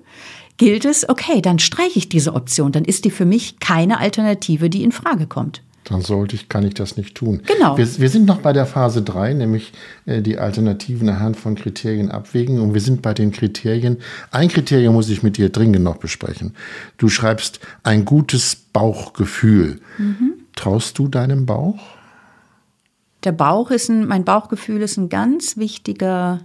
[0.57, 4.69] gilt es, okay, dann streiche ich diese Option, dann ist die für mich keine Alternative,
[4.69, 7.41] die in Frage kommt dann sollte ich, kann ich das nicht tun.
[7.45, 7.77] Genau.
[7.77, 9.73] Wir, wir sind noch bei der Phase 3, nämlich
[10.05, 12.59] äh, die Alternativen anhand von Kriterien abwägen.
[12.59, 13.97] Und wir sind bei den Kriterien.
[14.31, 16.55] Ein Kriterium muss ich mit dir dringend noch besprechen.
[16.97, 19.79] Du schreibst ein gutes Bauchgefühl.
[19.97, 20.33] Mhm.
[20.55, 21.79] Traust du deinem Bauch?
[23.23, 26.41] Der Bauch ist ein, mein Bauchgefühl ist ein ganz wichtiger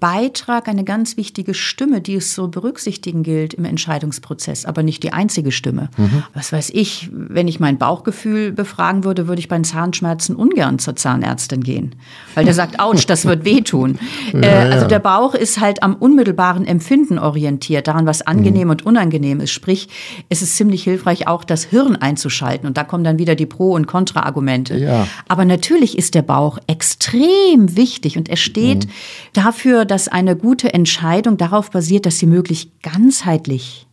[0.00, 5.12] Beitrag, eine ganz wichtige Stimme, die es so berücksichtigen gilt im Entscheidungsprozess, aber nicht die
[5.12, 5.90] einzige Stimme.
[5.96, 6.22] Mhm.
[6.34, 10.94] Was weiß ich, wenn ich mein Bauchgefühl befragen würde, würde ich bei Zahnschmerzen ungern zur
[10.94, 11.96] Zahnärztin gehen,
[12.36, 13.98] weil der sagt, ouch, das wird wehtun.
[14.32, 18.70] Ja, äh, also der Bauch ist halt am unmittelbaren Empfinden orientiert, daran, was angenehm mhm.
[18.72, 19.52] und unangenehm ist.
[19.52, 19.88] Sprich,
[20.28, 22.68] es ist ziemlich hilfreich, auch das Hirn einzuschalten.
[22.68, 24.76] Und da kommen dann wieder die Pro- und Kontra-Argumente.
[24.76, 25.06] Ja.
[25.28, 28.90] Aber natürlich ist der Bauch extrem wichtig und er steht mhm.
[29.32, 33.88] dafür, dass eine gute Entscheidung darauf basiert, dass sie möglichst ganzheitlich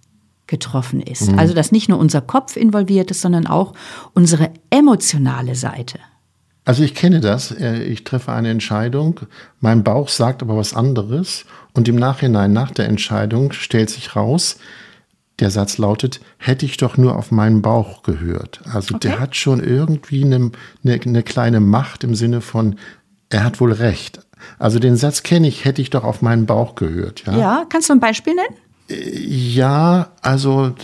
[0.48, 1.32] getroffen ist.
[1.32, 1.40] Mhm.
[1.40, 3.74] Also dass nicht nur unser Kopf involviert ist, sondern auch
[4.14, 6.00] unsere emotionale Seite.
[6.66, 7.52] Also ich kenne das.
[7.52, 9.22] Äh, ich treffe eine Entscheidung,
[9.60, 14.58] mein Bauch sagt aber was anderes und im Nachhinein nach der Entscheidung stellt sich raus,
[15.40, 18.62] der Satz lautet, hätte ich doch nur auf meinen Bauch gehört.
[18.72, 19.10] Also okay.
[19.10, 20.52] der hat schon irgendwie eine,
[20.84, 22.78] eine, eine kleine Macht im Sinne von,
[23.30, 24.25] er hat wohl recht.
[24.60, 27.24] Also den Satz kenne ich, hätte ich doch auf meinen Bauch gehört.
[27.26, 28.56] Ja, ja kannst du ein Beispiel nennen?
[28.88, 30.76] Ja, also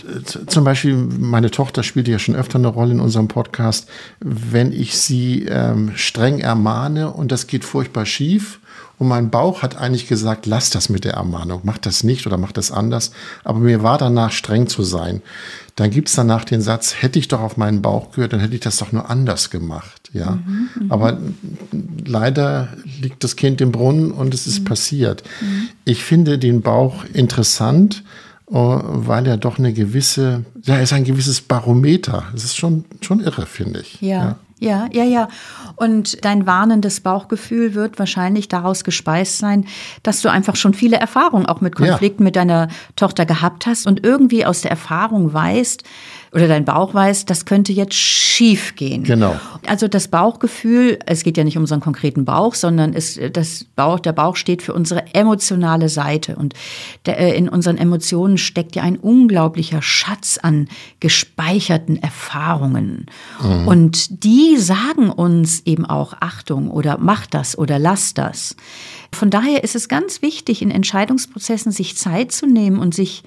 [0.48, 3.88] zum Beispiel, meine Tochter spielt ja schon öfter eine Rolle in unserem Podcast.
[4.18, 8.58] Wenn ich sie ähm, streng ermahne und das geht furchtbar schief,
[9.02, 12.38] und mein Bauch hat eigentlich gesagt, lass das mit der Ermahnung, mach das nicht oder
[12.38, 13.10] mach das anders.
[13.42, 15.22] Aber mir war danach streng zu sein.
[15.74, 18.54] Dann gibt es danach den Satz, hätte ich doch auf meinen Bauch gehört, dann hätte
[18.54, 20.10] ich das doch nur anders gemacht.
[20.12, 20.38] Ja.
[20.46, 20.92] Mhm, mhm.
[20.92, 21.18] Aber
[22.06, 22.68] leider
[23.00, 24.64] liegt das Kind im Brunnen und es ist mhm.
[24.66, 25.24] passiert.
[25.40, 25.68] Mhm.
[25.84, 28.04] Ich finde den Bauch interessant,
[28.52, 32.22] äh, weil er doch eine gewisse, ja, er ist ein gewisses Barometer.
[32.32, 34.00] Das ist schon, schon irre, finde ich.
[34.00, 34.08] ja.
[34.08, 34.38] ja.
[34.62, 35.28] Ja, ja, ja.
[35.74, 39.66] Und dein warnendes Bauchgefühl wird wahrscheinlich daraus gespeist sein,
[40.04, 42.24] dass du einfach schon viele Erfahrungen auch mit Konflikten ja.
[42.24, 45.82] mit deiner Tochter gehabt hast und irgendwie aus der Erfahrung weißt,
[46.32, 49.04] oder dein Bauch weiß, das könnte jetzt schief gehen.
[49.04, 49.38] Genau.
[49.66, 54.00] Also das Bauchgefühl, es geht ja nicht um unseren konkreten Bauch, sondern es, das Bauch,
[54.00, 56.36] der Bauch steht für unsere emotionale Seite.
[56.36, 56.54] Und
[57.04, 60.68] der, äh, in unseren Emotionen steckt ja ein unglaublicher Schatz an
[61.00, 63.06] gespeicherten Erfahrungen.
[63.42, 63.68] Mhm.
[63.68, 68.56] Und die sagen uns eben auch Achtung oder mach das oder lass das.
[69.12, 73.22] Von daher ist es ganz wichtig, in Entscheidungsprozessen sich Zeit zu nehmen und sich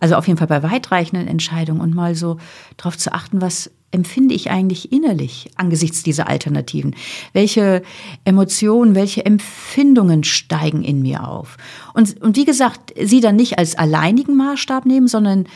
[0.00, 2.38] also auf jeden Fall bei weitreichenden Entscheidungen und mal so
[2.76, 6.94] darauf zu achten, was empfinde ich eigentlich innerlich angesichts dieser Alternativen?
[7.32, 7.82] Welche
[8.24, 11.56] Emotionen, welche Empfindungen steigen in mir auf?
[11.94, 15.46] Und, und wie gesagt, sie dann nicht als alleinigen Maßstab nehmen, sondern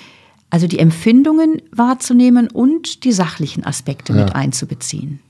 [0.49, 4.25] also die Empfindungen wahrzunehmen und die sachlichen Aspekte ja.
[4.25, 5.21] mit einzubeziehen.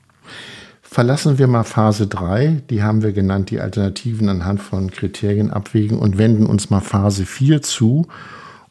[0.82, 5.98] Verlassen wir mal Phase 3, die haben wir genannt, die Alternativen anhand von Kriterien abwägen
[5.98, 8.06] und wenden uns mal Phase 4 zu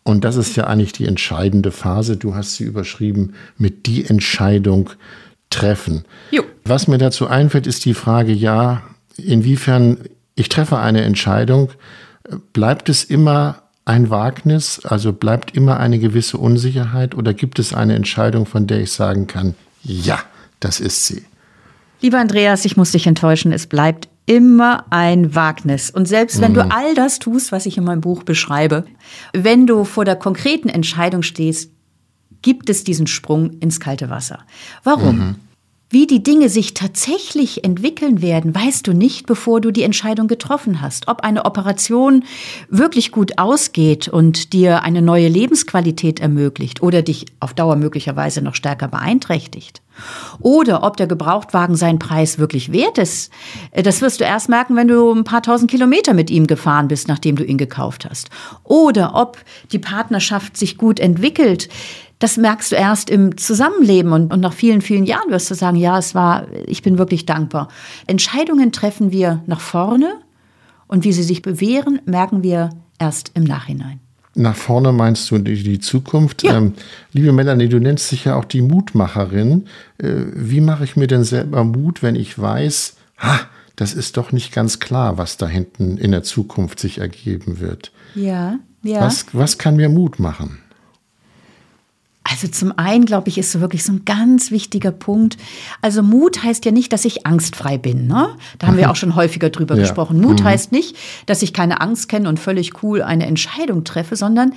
[0.04, 2.18] und das ist ja eigentlich die entscheidende Phase.
[2.18, 4.90] Du hast sie überschrieben mit die Entscheidung
[5.50, 6.06] treffen.
[6.32, 6.44] Jo.
[6.66, 8.84] Was mir dazu einfällt, ist die Frage, ja,
[9.18, 9.98] inwiefern
[10.36, 11.70] ich treffe eine Entscheidung,
[12.54, 17.96] bleibt es immer ein Wagnis, also bleibt immer eine gewisse Unsicherheit oder gibt es eine
[17.96, 20.20] Entscheidung, von der ich sagen kann, ja,
[20.60, 21.26] das ist sie?
[22.02, 25.92] Lieber Andreas, ich muss dich enttäuschen, es bleibt immer ein Wagnis.
[25.92, 26.56] Und selbst wenn mhm.
[26.56, 28.86] du all das tust, was ich in meinem Buch beschreibe,
[29.34, 31.70] wenn du vor der konkreten Entscheidung stehst,
[32.42, 34.40] gibt es diesen Sprung ins kalte Wasser.
[34.86, 35.18] Warum?
[35.18, 35.36] Mhm.
[35.90, 40.80] Wie die Dinge sich tatsächlich entwickeln werden, weißt du nicht, bevor du die Entscheidung getroffen
[40.80, 41.10] hast.
[41.10, 42.24] Ob eine Operation
[42.70, 48.56] wirklich gut ausgeht und dir eine neue Lebensqualität ermöglicht oder dich auf Dauer möglicherweise noch
[48.56, 49.82] stärker beeinträchtigt.
[50.40, 53.32] Oder ob der Gebrauchtwagen seinen Preis wirklich wert ist,
[53.74, 57.08] das wirst du erst merken, wenn du ein paar tausend Kilometer mit ihm gefahren bist,
[57.08, 58.30] nachdem du ihn gekauft hast.
[58.64, 59.38] Oder ob
[59.72, 61.70] die Partnerschaft sich gut entwickelt,
[62.20, 65.78] das merkst du erst im Zusammenleben und, und nach vielen, vielen Jahren wirst du sagen,
[65.78, 67.68] ja, es war, ich bin wirklich dankbar.
[68.06, 70.20] Entscheidungen treffen wir nach vorne
[70.88, 74.01] und wie sie sich bewähren, merken wir erst im Nachhinein.
[74.34, 76.44] Nach vorne meinst du die, die Zukunft?
[76.44, 76.58] Ja.
[76.58, 76.74] Ähm,
[77.12, 79.66] liebe Melanie, du nennst dich ja auch die Mutmacherin.
[79.98, 83.40] Äh, wie mache ich mir denn selber Mut, wenn ich weiß, ha,
[83.76, 87.92] das ist doch nicht ganz klar, was da hinten in der Zukunft sich ergeben wird?
[88.16, 89.02] Ja, ja.
[89.02, 90.60] Was, was kann mir Mut machen?
[92.32, 95.38] Also zum einen, glaube ich, ist so wirklich so ein ganz wichtiger Punkt.
[95.82, 98.08] Also Mut heißt ja nicht, dass ich angstfrei bin.
[98.08, 98.30] Ne?
[98.58, 98.92] Da haben wir mhm.
[98.92, 99.82] auch schon häufiger drüber ja.
[99.82, 100.22] gesprochen.
[100.22, 100.46] Mut mhm.
[100.46, 104.54] heißt nicht, dass ich keine Angst kenne und völlig cool eine Entscheidung treffe, sondern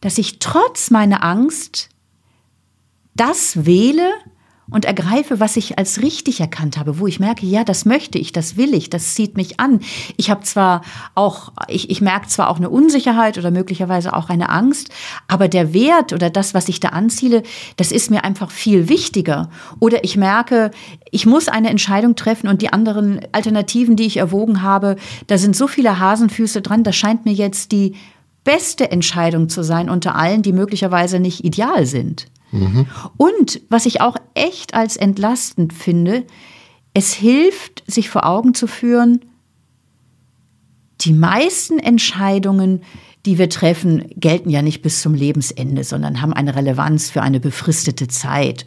[0.00, 1.90] dass ich trotz meiner Angst
[3.14, 4.10] das wähle,
[4.70, 8.32] und ergreife, was ich als richtig erkannt habe, wo ich merke, ja, das möchte ich,
[8.32, 9.80] das will ich, das zieht mich an.
[10.16, 10.82] Ich habe zwar
[11.14, 14.90] auch, ich, ich merke zwar auch eine Unsicherheit oder möglicherweise auch eine Angst,
[15.28, 17.42] aber der Wert oder das, was ich da anziele,
[17.76, 19.50] das ist mir einfach viel wichtiger.
[19.80, 20.70] Oder ich merke,
[21.10, 24.96] ich muss eine Entscheidung treffen und die anderen Alternativen, die ich erwogen habe,
[25.26, 27.94] da sind so viele Hasenfüße dran, das scheint mir jetzt die
[28.44, 32.26] beste Entscheidung zu sein unter allen, die möglicherweise nicht ideal sind.
[33.16, 36.24] Und was ich auch echt als entlastend finde,
[36.94, 39.24] es hilft, sich vor Augen zu führen,
[41.00, 42.82] die meisten Entscheidungen,
[43.26, 47.40] die wir treffen, gelten ja nicht bis zum Lebensende, sondern haben eine Relevanz für eine
[47.40, 48.64] befristete Zeit.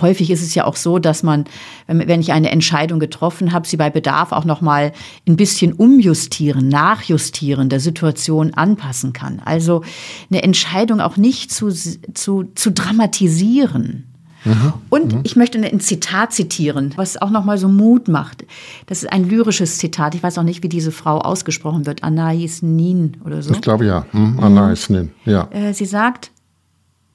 [0.00, 1.44] Häufig ist es ja auch so, dass man,
[1.86, 4.92] wenn ich eine Entscheidung getroffen habe, sie bei Bedarf auch noch mal
[5.26, 9.40] ein bisschen umjustieren, nachjustieren, der Situation anpassen kann.
[9.44, 9.82] Also
[10.30, 14.04] eine Entscheidung auch nicht zu, zu, zu dramatisieren.
[14.46, 14.72] Mhm.
[14.90, 15.20] Und mhm.
[15.24, 18.44] ich möchte ein Zitat zitieren, was auch noch mal so Mut macht.
[18.86, 20.14] Das ist ein lyrisches Zitat.
[20.14, 22.04] Ich weiß auch nicht, wie diese Frau ausgesprochen wird.
[22.04, 23.52] Anais Nin oder so.
[23.52, 24.06] Ich glaube ja.
[24.12, 25.48] Hm, Anais Nin, ja.
[25.50, 26.30] Äh, sie sagt,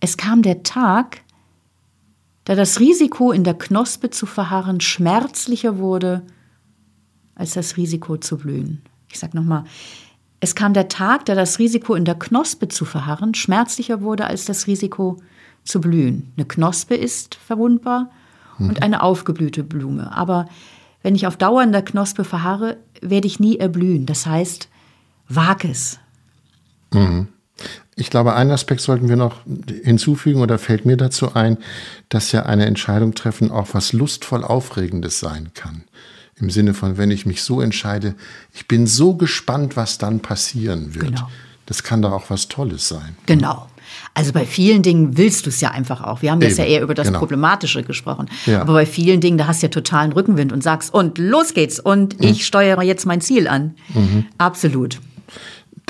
[0.02, 1.22] es kam der Tag,
[2.52, 6.22] da das Risiko, in der Knospe zu verharren, schmerzlicher wurde
[7.34, 8.82] als das Risiko zu blühen.
[9.10, 9.64] Ich sage nochmal,
[10.42, 14.44] es kam der Tag, da das Risiko, in der Knospe zu verharren, schmerzlicher wurde als
[14.44, 15.16] das Risiko
[15.64, 16.34] zu blühen.
[16.36, 18.12] Eine Knospe ist verwundbar
[18.58, 18.68] mhm.
[18.68, 20.14] und eine aufgeblühte Blume.
[20.14, 20.46] Aber
[21.04, 24.06] wenn ich auf Dauer in der Knospe verharre, werde ich nie erblühen.
[24.06, 24.68] Das heißt,
[25.30, 26.00] wag es.
[26.92, 27.30] Mhm.
[28.02, 29.42] Ich glaube, einen Aspekt sollten wir noch
[29.84, 31.60] hinzufügen oder fällt mir dazu ein,
[32.10, 35.84] dass ja eine Entscheidung treffen auch was lustvoll Aufregendes sein kann.
[36.36, 38.16] Im Sinne von, wenn ich mich so entscheide,
[38.56, 41.16] ich bin so gespannt, was dann passieren wird.
[41.16, 41.30] Genau.
[41.68, 43.16] Das kann doch auch was Tolles sein.
[43.28, 43.68] Genau.
[44.16, 46.24] Also bei vielen Dingen willst du es ja einfach auch.
[46.24, 47.20] Wir haben jetzt ja eher über das genau.
[47.20, 48.32] Problematische gesprochen.
[48.48, 48.62] Ja.
[48.62, 51.80] Aber bei vielen Dingen, da hast du ja totalen Rückenwind und sagst, und los geht's
[51.80, 52.30] und mhm.
[52.30, 53.76] ich steuere jetzt mein Ziel an.
[53.94, 54.26] Mhm.
[54.40, 55.00] Absolut.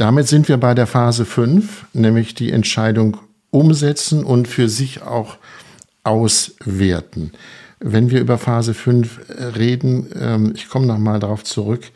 [0.01, 3.17] Damit sind wir bei der Phase 5, nämlich die Entscheidung
[3.51, 5.37] umsetzen und für sich auch
[6.03, 7.33] auswerten.
[7.79, 11.91] Wenn wir über Phase 5 äh, reden, ähm, ich komme nochmal darauf zurück,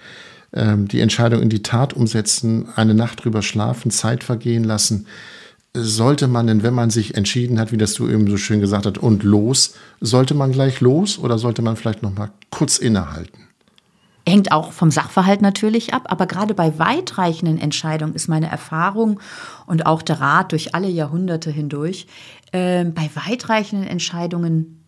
[0.54, 5.08] ähm, die Entscheidung in die Tat umsetzen, eine Nacht drüber schlafen, Zeit vergehen lassen,
[5.74, 8.86] sollte man denn, wenn man sich entschieden hat, wie das du eben so schön gesagt
[8.86, 13.48] hast, und los, sollte man gleich los oder sollte man vielleicht noch mal kurz innehalten?
[14.28, 19.20] Hängt auch vom Sachverhalt natürlich ab, aber gerade bei weitreichenden Entscheidungen ist meine Erfahrung
[19.68, 22.08] und auch der Rat durch alle Jahrhunderte hindurch,
[22.52, 24.84] äh, bei weitreichenden Entscheidungen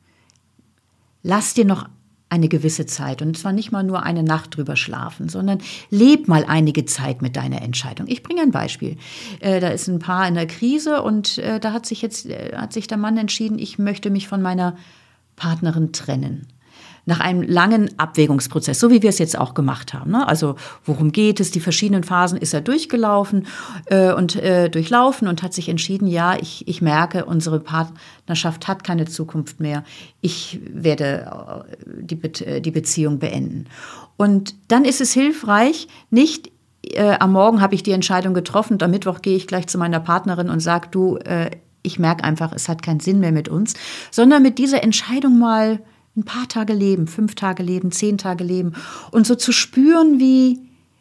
[1.22, 1.88] lass dir noch
[2.30, 6.44] eine gewisse Zeit und zwar nicht mal nur eine Nacht drüber schlafen, sondern leb mal
[6.46, 8.08] einige Zeit mit deiner Entscheidung.
[8.08, 8.98] Ich bringe ein Beispiel.
[9.40, 12.54] Äh, da ist ein Paar in der Krise und äh, da hat sich jetzt äh,
[12.56, 14.76] hat sich der Mann entschieden, ich möchte mich von meiner
[15.36, 16.48] Partnerin trennen
[17.08, 20.12] nach einem langen Abwägungsprozess, so wie wir es jetzt auch gemacht haben.
[20.12, 20.28] Ne?
[20.28, 21.52] Also worum geht es?
[21.52, 23.48] Die verschiedenen Phasen ist er durchgelaufen
[23.86, 28.84] äh, und äh, durchlaufen und hat sich entschieden, ja, ich, ich merke, unsere Partnerschaft hat
[28.84, 29.86] keine Zukunft mehr.
[30.20, 33.68] Ich werde äh, die, Be äh, die Beziehung beenden.
[34.18, 36.52] Und dann ist es hilfreich, nicht
[36.84, 40.02] äh, am Morgen habe ich die Entscheidung getroffen am Mittwoch gehe ich gleich zu meiner
[40.02, 41.52] Partnerin und sage, du, äh,
[41.84, 43.76] ich merke einfach, es hat keinen Sinn mehr mit uns,
[44.12, 45.80] sondern mit dieser Entscheidung mal
[46.18, 48.74] ein paar Tage leben, fünf Tage leben, zehn Tage leben
[49.12, 50.60] und so zu spüren, wie,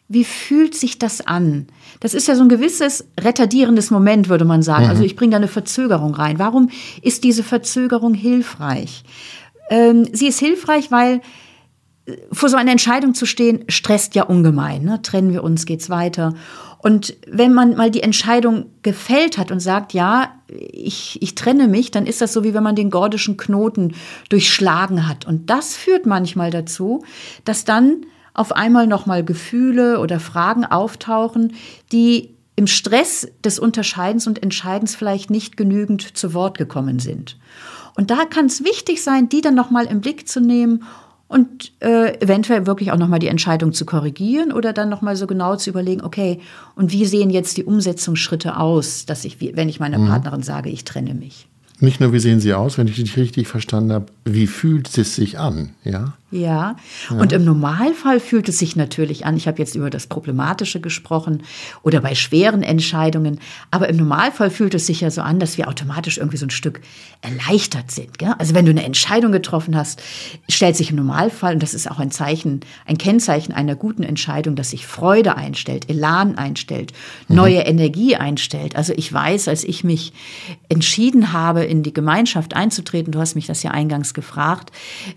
[0.09, 1.67] wie fühlt sich das an?
[2.01, 4.85] Das ist ja so ein gewisses retardierendes Moment, würde man sagen.
[4.85, 4.91] Mhm.
[4.91, 6.39] Also ich bringe da eine Verzögerung rein.
[6.39, 6.71] Warum
[7.03, 9.05] ist diese Verzögerung hilfreich?
[9.71, 11.23] Ähm, sie ist hilfreich, weil
[12.05, 14.83] äh, vor so einer Entscheidung zu stehen, stresst ja ungemein.
[14.85, 15.01] Ne?
[15.03, 16.35] Trennen wir uns, geht's weiter.
[16.87, 21.91] Und wenn man mal die Entscheidung gefällt hat und sagt, ja, ich, ich trenne mich,
[21.91, 23.97] dann ist das so, wie wenn man den gordischen Knoten
[24.29, 25.27] durchschlagen hat.
[25.27, 27.05] Und das führt manchmal dazu,
[27.45, 31.55] dass dann auf einmal nochmal Gefühle oder Fragen auftauchen,
[31.91, 37.37] die im Stress des Unterscheidens und Entscheidens vielleicht nicht genügend zu Wort gekommen sind.
[37.97, 40.85] Und da kann es wichtig sein, die dann nochmal im Blick zu nehmen
[41.29, 45.57] und äh, eventuell wirklich auch nochmal die Entscheidung zu korrigieren oder dann nochmal so genau
[45.57, 46.41] zu überlegen, okay,
[46.77, 50.09] und wie sehen jetzt die Umsetzungsschritte aus, dass ich, wenn ich meiner mhm.
[50.09, 51.49] Partnerin sage, ich trenne mich.
[51.79, 55.15] Nicht nur, wie sehen sie aus, wenn ich dich richtig verstanden habe, wie fühlt es
[55.15, 56.15] sich an, ja?
[56.37, 56.77] Ja.
[57.11, 57.17] ja.
[57.17, 61.43] Und im Normalfall fühlt es sich natürlich an, ich habe jetzt über das Problematische gesprochen
[61.83, 65.69] oder bei schweren Entscheidungen, aber im Normalfall fühlt es sich ja so an, dass wir
[65.69, 66.81] automatisch irgendwie so ein Stück
[67.23, 68.19] erleichtert sind.
[68.19, 68.35] Gell?
[68.39, 70.03] Also wenn du eine Entscheidung getroffen hast,
[70.49, 74.57] stellt sich im Normalfall, und das ist auch ein Zeichen, ein Kennzeichen einer guten Entscheidung,
[74.57, 76.93] dass sich Freude einstellt, Elan einstellt,
[77.29, 77.37] mhm.
[77.37, 77.67] neue mhm.
[77.67, 78.77] Energie einstellt.
[78.77, 80.13] Also ich weiß, als ich mich
[80.69, 84.71] entschieden habe, in die Gemeinschaft einzutreten, du hast mich das ja eingangs gefragt,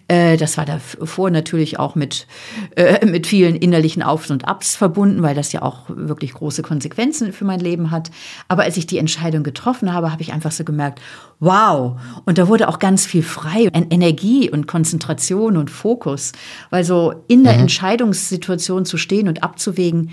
[0.08, 0.80] äh, das war da
[1.10, 2.28] vor natürlich auch mit,
[2.76, 7.34] äh, mit vielen innerlichen Aufs und Abs verbunden, weil das ja auch wirklich große Konsequenzen
[7.34, 8.12] für mein Leben hat.
[8.48, 11.02] Aber als ich die Entscheidung getroffen habe, habe ich einfach so gemerkt,
[11.40, 12.00] wow.
[12.26, 16.32] Und da wurde auch ganz viel frei, Energie und Konzentration und Fokus.
[16.70, 17.62] Weil so in der mhm.
[17.62, 20.12] Entscheidungssituation zu stehen und abzuwägen,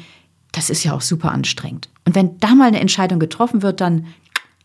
[0.53, 1.89] das ist ja auch super anstrengend.
[2.07, 4.07] Und wenn da mal eine Entscheidung getroffen wird, dann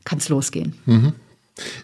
[0.05, 0.73] kann es losgehen.
[0.85, 1.13] Mhm.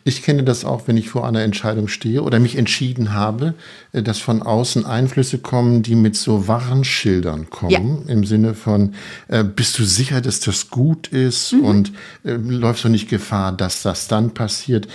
[0.04, 3.54] Ich kenne das auch, wenn ich vor einer Entscheidung stehe oder mich entschieden habe,
[3.94, 8.14] äh, dass von außen Einflüsse kommen, die mit so Warnschildern kommen, ja.
[8.14, 8.94] im Sinne von,
[9.28, 11.64] äh, bist du sicher, dass das gut ist mhm.
[11.64, 11.92] und
[12.24, 14.88] äh, läufst du nicht Gefahr, dass das dann passiert.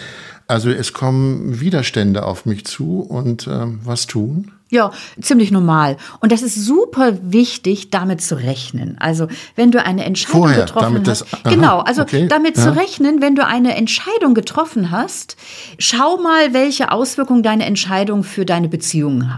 [0.46, 4.52] Also es kommen Widerstände auf mich zu und äh, was tun?
[4.72, 5.98] Ja, ziemlich normal.
[6.20, 8.96] Und das ist super wichtig, damit zu rechnen.
[8.98, 11.30] Also, wenn du eine Entscheidung Vorher, getroffen damit hast.
[11.30, 12.62] Das, aha, genau, also okay, damit ja.
[12.62, 15.36] zu rechnen, wenn du eine Entscheidung getroffen hast,
[15.78, 19.28] schau mal, welche Auswirkungen deine Entscheidung für deine Beziehung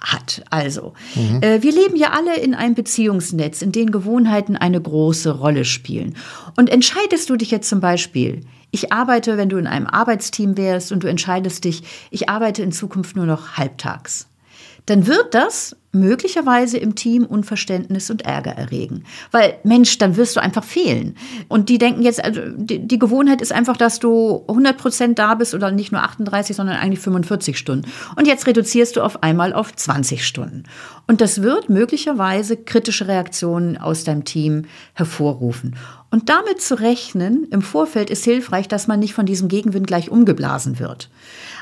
[0.00, 0.44] hat.
[0.50, 1.42] Also, mhm.
[1.42, 6.14] äh, wir leben ja alle in einem Beziehungsnetz, in dem Gewohnheiten eine große Rolle spielen.
[6.56, 10.92] Und entscheidest du dich jetzt zum Beispiel, ich arbeite, wenn du in einem Arbeitsteam wärst
[10.92, 14.28] und du entscheidest dich, ich arbeite in Zukunft nur noch halbtags
[14.86, 19.04] dann wird das möglicherweise im Team Unverständnis und Ärger erregen.
[19.30, 21.16] Weil, Mensch, dann wirst du einfach fehlen.
[21.48, 25.34] Und die denken jetzt, also die, die Gewohnheit ist einfach, dass du 100 Prozent da
[25.36, 27.90] bist oder nicht nur 38, sondern eigentlich 45 Stunden.
[28.16, 30.64] Und jetzt reduzierst du auf einmal auf 20 Stunden.
[31.06, 35.76] Und das wird möglicherweise kritische Reaktionen aus deinem Team hervorrufen.
[36.10, 40.10] Und damit zu rechnen im Vorfeld ist hilfreich, dass man nicht von diesem Gegenwind gleich
[40.10, 41.10] umgeblasen wird.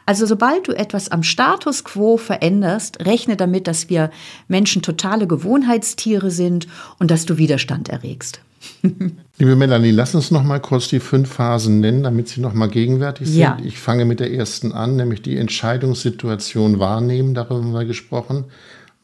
[0.06, 4.10] Also sobald du etwas am Status quo veränderst, rechne damit, dass wir
[4.48, 6.66] Menschen totale Gewohnheitstiere sind
[6.98, 8.40] und dass du Widerstand erregst.
[9.38, 12.68] Liebe Melanie, lass uns noch mal kurz die fünf Phasen nennen, damit sie noch mal
[12.68, 13.38] gegenwärtig sind.
[13.38, 13.58] Ja.
[13.62, 17.34] Ich fange mit der ersten an, nämlich die Entscheidungssituation wahrnehmen.
[17.34, 18.44] Darüber haben wir gesprochen.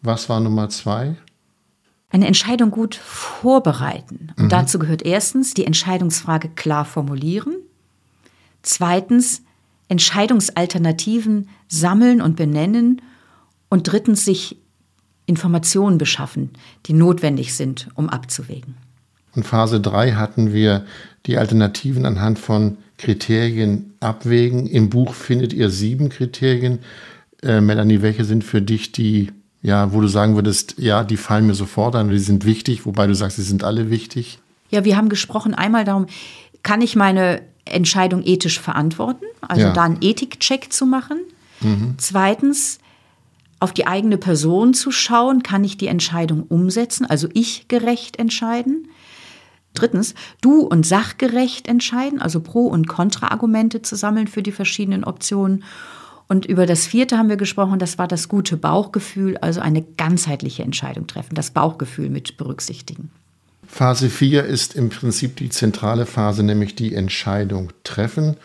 [0.00, 1.16] Was war Nummer zwei?
[2.10, 4.32] Eine Entscheidung gut vorbereiten.
[4.36, 4.48] Und mhm.
[4.48, 7.56] dazu gehört erstens die Entscheidungsfrage klar formulieren.
[8.62, 9.42] Zweitens
[9.88, 13.02] Entscheidungsalternativen sammeln und benennen
[13.68, 14.56] und drittens sich
[15.26, 16.50] Informationen beschaffen,
[16.86, 18.74] die notwendig sind, um abzuwägen.
[19.34, 20.84] In Phase 3 hatten wir
[21.26, 24.66] die Alternativen anhand von Kriterien abwägen.
[24.66, 26.80] Im Buch findet ihr sieben Kriterien.
[27.42, 29.30] Äh, Melanie, welche sind für dich die,
[29.62, 33.06] ja, wo du sagen würdest, ja, die fallen mir sofort an, die sind wichtig, wobei
[33.06, 34.38] du sagst, sie sind alle wichtig?
[34.70, 36.06] Ja, wir haben gesprochen einmal darum,
[36.62, 39.72] kann ich meine Entscheidung ethisch verantworten, also ja.
[39.72, 41.18] da einen Ethikcheck zu machen.
[41.60, 41.94] Mhm.
[41.98, 42.78] Zweitens,
[43.60, 48.88] auf die eigene Person zu schauen, kann ich die Entscheidung umsetzen, also ich gerecht entscheiden.
[49.74, 55.64] Drittens, du und sachgerecht entscheiden, also Pro- und Kontraargumente zu sammeln für die verschiedenen Optionen.
[56.28, 60.62] Und über das vierte haben wir gesprochen, das war das gute Bauchgefühl, also eine ganzheitliche
[60.62, 63.10] Entscheidung treffen, das Bauchgefühl mit berücksichtigen.
[63.68, 68.36] Phase 4 ist im Prinzip die zentrale Phase, nämlich die Entscheidung treffen.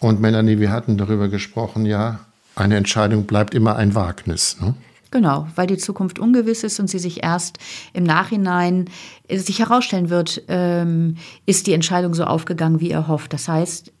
[0.00, 2.20] Und Melanie, wir hatten darüber gesprochen, ja,
[2.56, 4.56] eine Entscheidung bleibt immer ein Wagnis.
[4.60, 4.74] Ne?
[5.10, 7.58] Genau, weil die Zukunft ungewiss ist und sie sich erst
[7.92, 8.86] im Nachhinein
[9.28, 11.16] äh, sich herausstellen wird, ähm,
[11.46, 13.32] ist die Entscheidung so aufgegangen, wie er hofft.
[13.34, 13.92] Das heißt,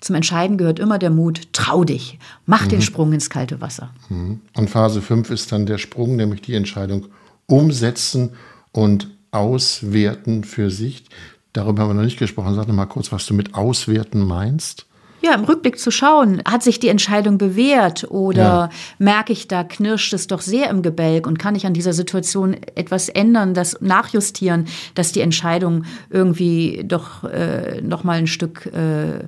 [0.00, 2.68] zum Entscheiden gehört immer der Mut, trau dich, mach mhm.
[2.68, 3.90] den Sprung ins kalte Wasser.
[4.10, 4.40] Mhm.
[4.54, 7.06] Und Phase 5 ist dann der Sprung, nämlich die Entscheidung
[7.46, 8.34] umsetzen
[8.72, 11.04] und auswerten für sich.
[11.52, 12.54] Darüber haben wir noch nicht gesprochen.
[12.54, 14.86] Sag doch mal kurz, was du mit auswerten meinst.
[15.20, 18.70] Ja, im Rückblick zu schauen, hat sich die Entscheidung bewährt oder ja.
[18.98, 22.54] merke ich, da knirscht es doch sehr im Gebälk und kann ich an dieser Situation
[22.76, 29.24] etwas ändern, das nachjustieren, dass die Entscheidung irgendwie doch äh, noch mal ein Stück äh,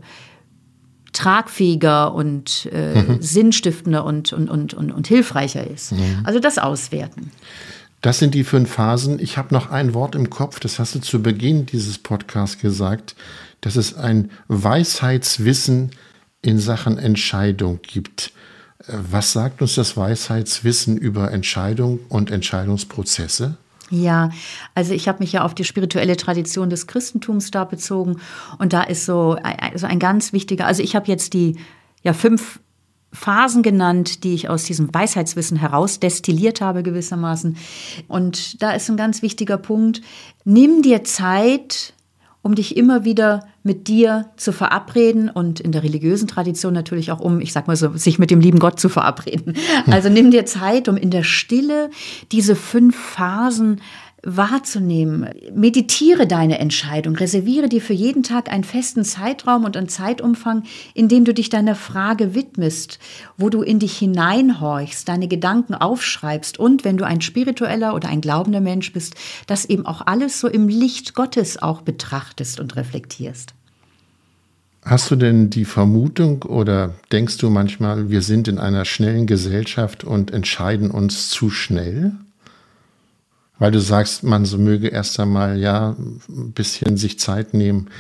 [1.12, 3.20] tragfähiger und äh, mhm.
[3.20, 5.90] sinnstiftender und, und, und, und, und hilfreicher ist.
[5.92, 6.20] Mhm.
[6.22, 7.32] Also das Auswerten.
[8.00, 9.18] Das sind die fünf Phasen.
[9.18, 13.14] Ich habe noch ein Wort im Kopf, das hast du zu Beginn dieses Podcasts gesagt,
[13.60, 15.90] dass es ein Weisheitswissen
[16.40, 18.32] in Sachen Entscheidung gibt.
[18.86, 23.56] Äh, was sagt uns das Weisheitswissen über Entscheidung und Entscheidungsprozesse?
[23.90, 24.30] Ja,
[24.74, 28.20] also ich habe mich ja auf die spirituelle Tradition des Christentums da bezogen
[28.58, 31.56] und da ist so also ein ganz wichtiger, also ich habe jetzt die
[32.04, 32.60] ja fünf
[33.12, 37.56] Phasen genannt, die ich aus diesem Weisheitswissen heraus destilliert habe gewissermaßen.
[38.08, 40.00] Und da ist ein ganz wichtiger Punkt,
[40.44, 41.94] nimm dir Zeit,
[42.42, 47.20] um dich immer wieder mit dir zu verabreden und in der religiösen Tradition natürlich auch
[47.20, 49.54] um, ich sag mal so, sich mit dem lieben Gott zu verabreden.
[49.90, 51.90] Also nimm dir Zeit, um in der Stille
[52.32, 53.80] diese fünf Phasen
[54.22, 55.30] wahrzunehmen.
[55.54, 60.64] Meditiere deine Entscheidung, reserviere dir für jeden Tag einen festen Zeitraum und einen Zeitumfang,
[60.94, 62.98] in dem du dich deiner Frage widmest,
[63.36, 68.20] wo du in dich hineinhorchst, deine Gedanken aufschreibst und wenn du ein spiritueller oder ein
[68.20, 69.14] glaubender Mensch bist,
[69.46, 73.54] das eben auch alles so im Licht Gottes auch betrachtest und reflektierst.
[74.82, 80.04] Hast du denn die Vermutung oder denkst du manchmal, wir sind in einer schnellen Gesellschaft
[80.04, 82.12] und entscheiden uns zu schnell?
[83.60, 85.94] Weil du sagst, man so möge erst einmal ja
[86.28, 87.90] ein bisschen sich Zeit nehmen,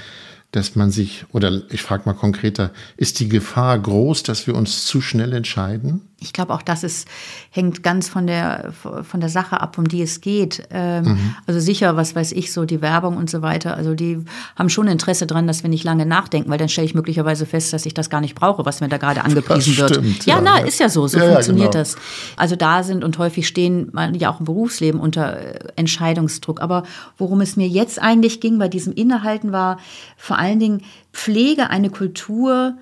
[0.50, 4.84] dass man sich, oder ich frage mal konkreter, ist die Gefahr groß, dass wir uns
[4.86, 6.09] zu schnell entscheiden?
[6.20, 7.08] Ich glaube, auch das ist,
[7.50, 10.62] hängt ganz von der, von der Sache ab, um die es geht.
[10.70, 11.34] Ähm, mhm.
[11.46, 13.74] Also sicher, was weiß ich, so die Werbung und so weiter.
[13.74, 14.22] Also die
[14.54, 17.72] haben schon Interesse dran, dass wir nicht lange nachdenken, weil dann stelle ich möglicherweise fest,
[17.72, 20.26] dass ich das gar nicht brauche, was mir da gerade angepriesen das stimmt, wird.
[20.26, 21.06] Ja, ja, na, ist ja so.
[21.08, 21.94] So ja, funktioniert ja, genau.
[21.94, 21.96] das.
[22.36, 26.60] Also da sind und häufig stehen man ja auch im Berufsleben unter äh, Entscheidungsdruck.
[26.60, 26.82] Aber
[27.16, 29.78] worum es mir jetzt eigentlich ging bei diesem Innehalten war
[30.18, 32.74] vor allen Dingen Pflege eine Kultur,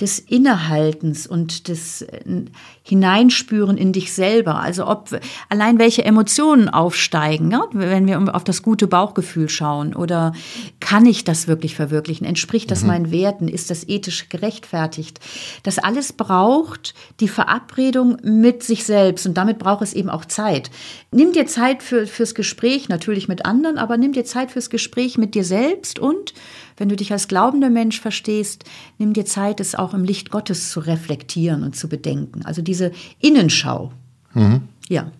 [0.00, 2.44] des Innehaltens und des äh,
[2.86, 4.60] Hineinspüren in dich selber.
[4.60, 5.08] Also ob
[5.48, 7.64] allein welche Emotionen aufsteigen, ja?
[7.72, 10.34] wenn wir auf das gute Bauchgefühl schauen oder
[10.80, 12.26] kann ich das wirklich verwirklichen?
[12.26, 12.88] Entspricht das mhm.
[12.88, 13.48] meinen Werten?
[13.48, 15.18] Ist das ethisch gerechtfertigt?
[15.62, 20.70] Das alles braucht die Verabredung mit sich selbst und damit braucht es eben auch Zeit.
[21.10, 25.16] Nimm dir Zeit für, fürs Gespräch, natürlich mit anderen, aber nimm dir Zeit fürs Gespräch
[25.16, 26.34] mit dir selbst und
[26.76, 28.64] wenn du dich als glaubender Mensch verstehst,
[28.98, 32.44] nimm dir Zeit, es auch im Licht Gottes zu reflektieren und zu bedenken.
[32.44, 33.92] Also diese Innenschau.
[34.34, 34.62] Mhm.
[34.88, 35.10] Ja.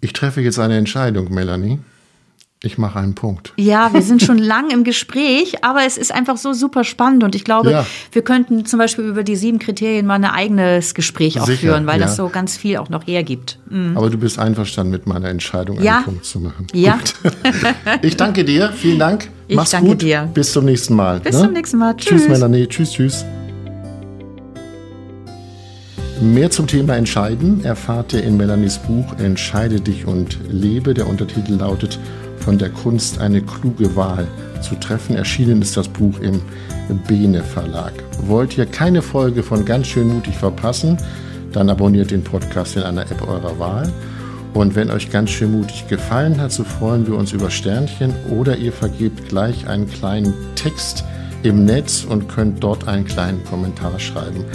[0.00, 1.78] Ich treffe jetzt eine Entscheidung, Melanie.
[2.62, 3.52] Ich mache einen Punkt.
[3.58, 7.34] Ja, wir sind schon lang im Gespräch, aber es ist einfach so super spannend und
[7.34, 7.86] ich glaube, ja.
[8.12, 11.86] wir könnten zum Beispiel über die sieben Kriterien mal ein eigenes Gespräch auch Sicher, führen,
[11.86, 12.06] weil ja.
[12.06, 13.58] das so ganz viel auch noch hergibt.
[13.68, 13.96] Mhm.
[13.96, 15.96] Aber du bist einverstanden mit meiner Entscheidung, ja.
[15.96, 16.66] einen Punkt zu machen.
[16.72, 16.98] Ja.
[18.02, 19.28] ich danke dir, vielen Dank.
[19.48, 20.02] Ich Mach's danke gut.
[20.02, 20.28] dir.
[20.32, 21.20] Bis zum nächsten Mal.
[21.20, 21.42] Bis ne?
[21.42, 21.94] zum nächsten Mal.
[21.94, 22.22] Tschüss.
[22.22, 22.66] Tschüss, Melanie.
[22.66, 23.24] Tschüss, tschüss.
[26.20, 30.94] Mehr zum Thema Entscheiden erfahrt ihr in Melanies Buch Entscheide dich und lebe.
[30.94, 31.98] Der Untertitel lautet
[32.38, 34.26] von der Kunst eine kluge Wahl
[34.62, 35.14] zu treffen.
[35.14, 36.40] Erschienen ist das Buch im
[37.06, 37.92] Bene Verlag.
[38.22, 40.96] Wollt ihr keine Folge von Ganz schön mutig verpassen,
[41.52, 43.92] dann abonniert den Podcast in einer App eurer Wahl.
[44.54, 48.56] Und wenn euch ganz schön mutig gefallen hat, so freuen wir uns über Sternchen oder
[48.56, 51.04] ihr vergebt gleich einen kleinen Text
[51.42, 54.46] im Netz und könnt dort einen kleinen Kommentar schreiben.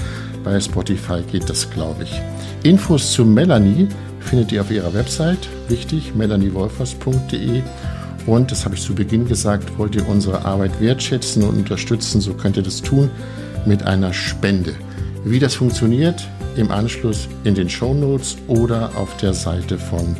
[0.43, 2.21] Bei Spotify geht das, glaube ich.
[2.63, 3.87] Infos zu Melanie
[4.19, 7.61] findet ihr auf ihrer Website, wichtig, melaniewolfers.de.
[8.27, 12.33] Und, das habe ich zu Beginn gesagt, wollt ihr unsere Arbeit wertschätzen und unterstützen, so
[12.33, 13.09] könnt ihr das tun
[13.65, 14.73] mit einer Spende.
[15.23, 20.15] Wie das funktioniert, im Anschluss in den Show Notes oder auf der Seite von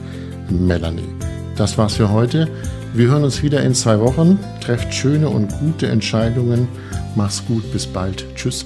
[0.50, 1.10] Melanie.
[1.56, 2.48] Das war's für heute.
[2.94, 4.40] Wir hören uns wieder in zwei Wochen.
[4.62, 6.68] Trefft schöne und gute Entscheidungen.
[7.16, 8.26] Mach's gut, bis bald.
[8.36, 8.66] Tschüss.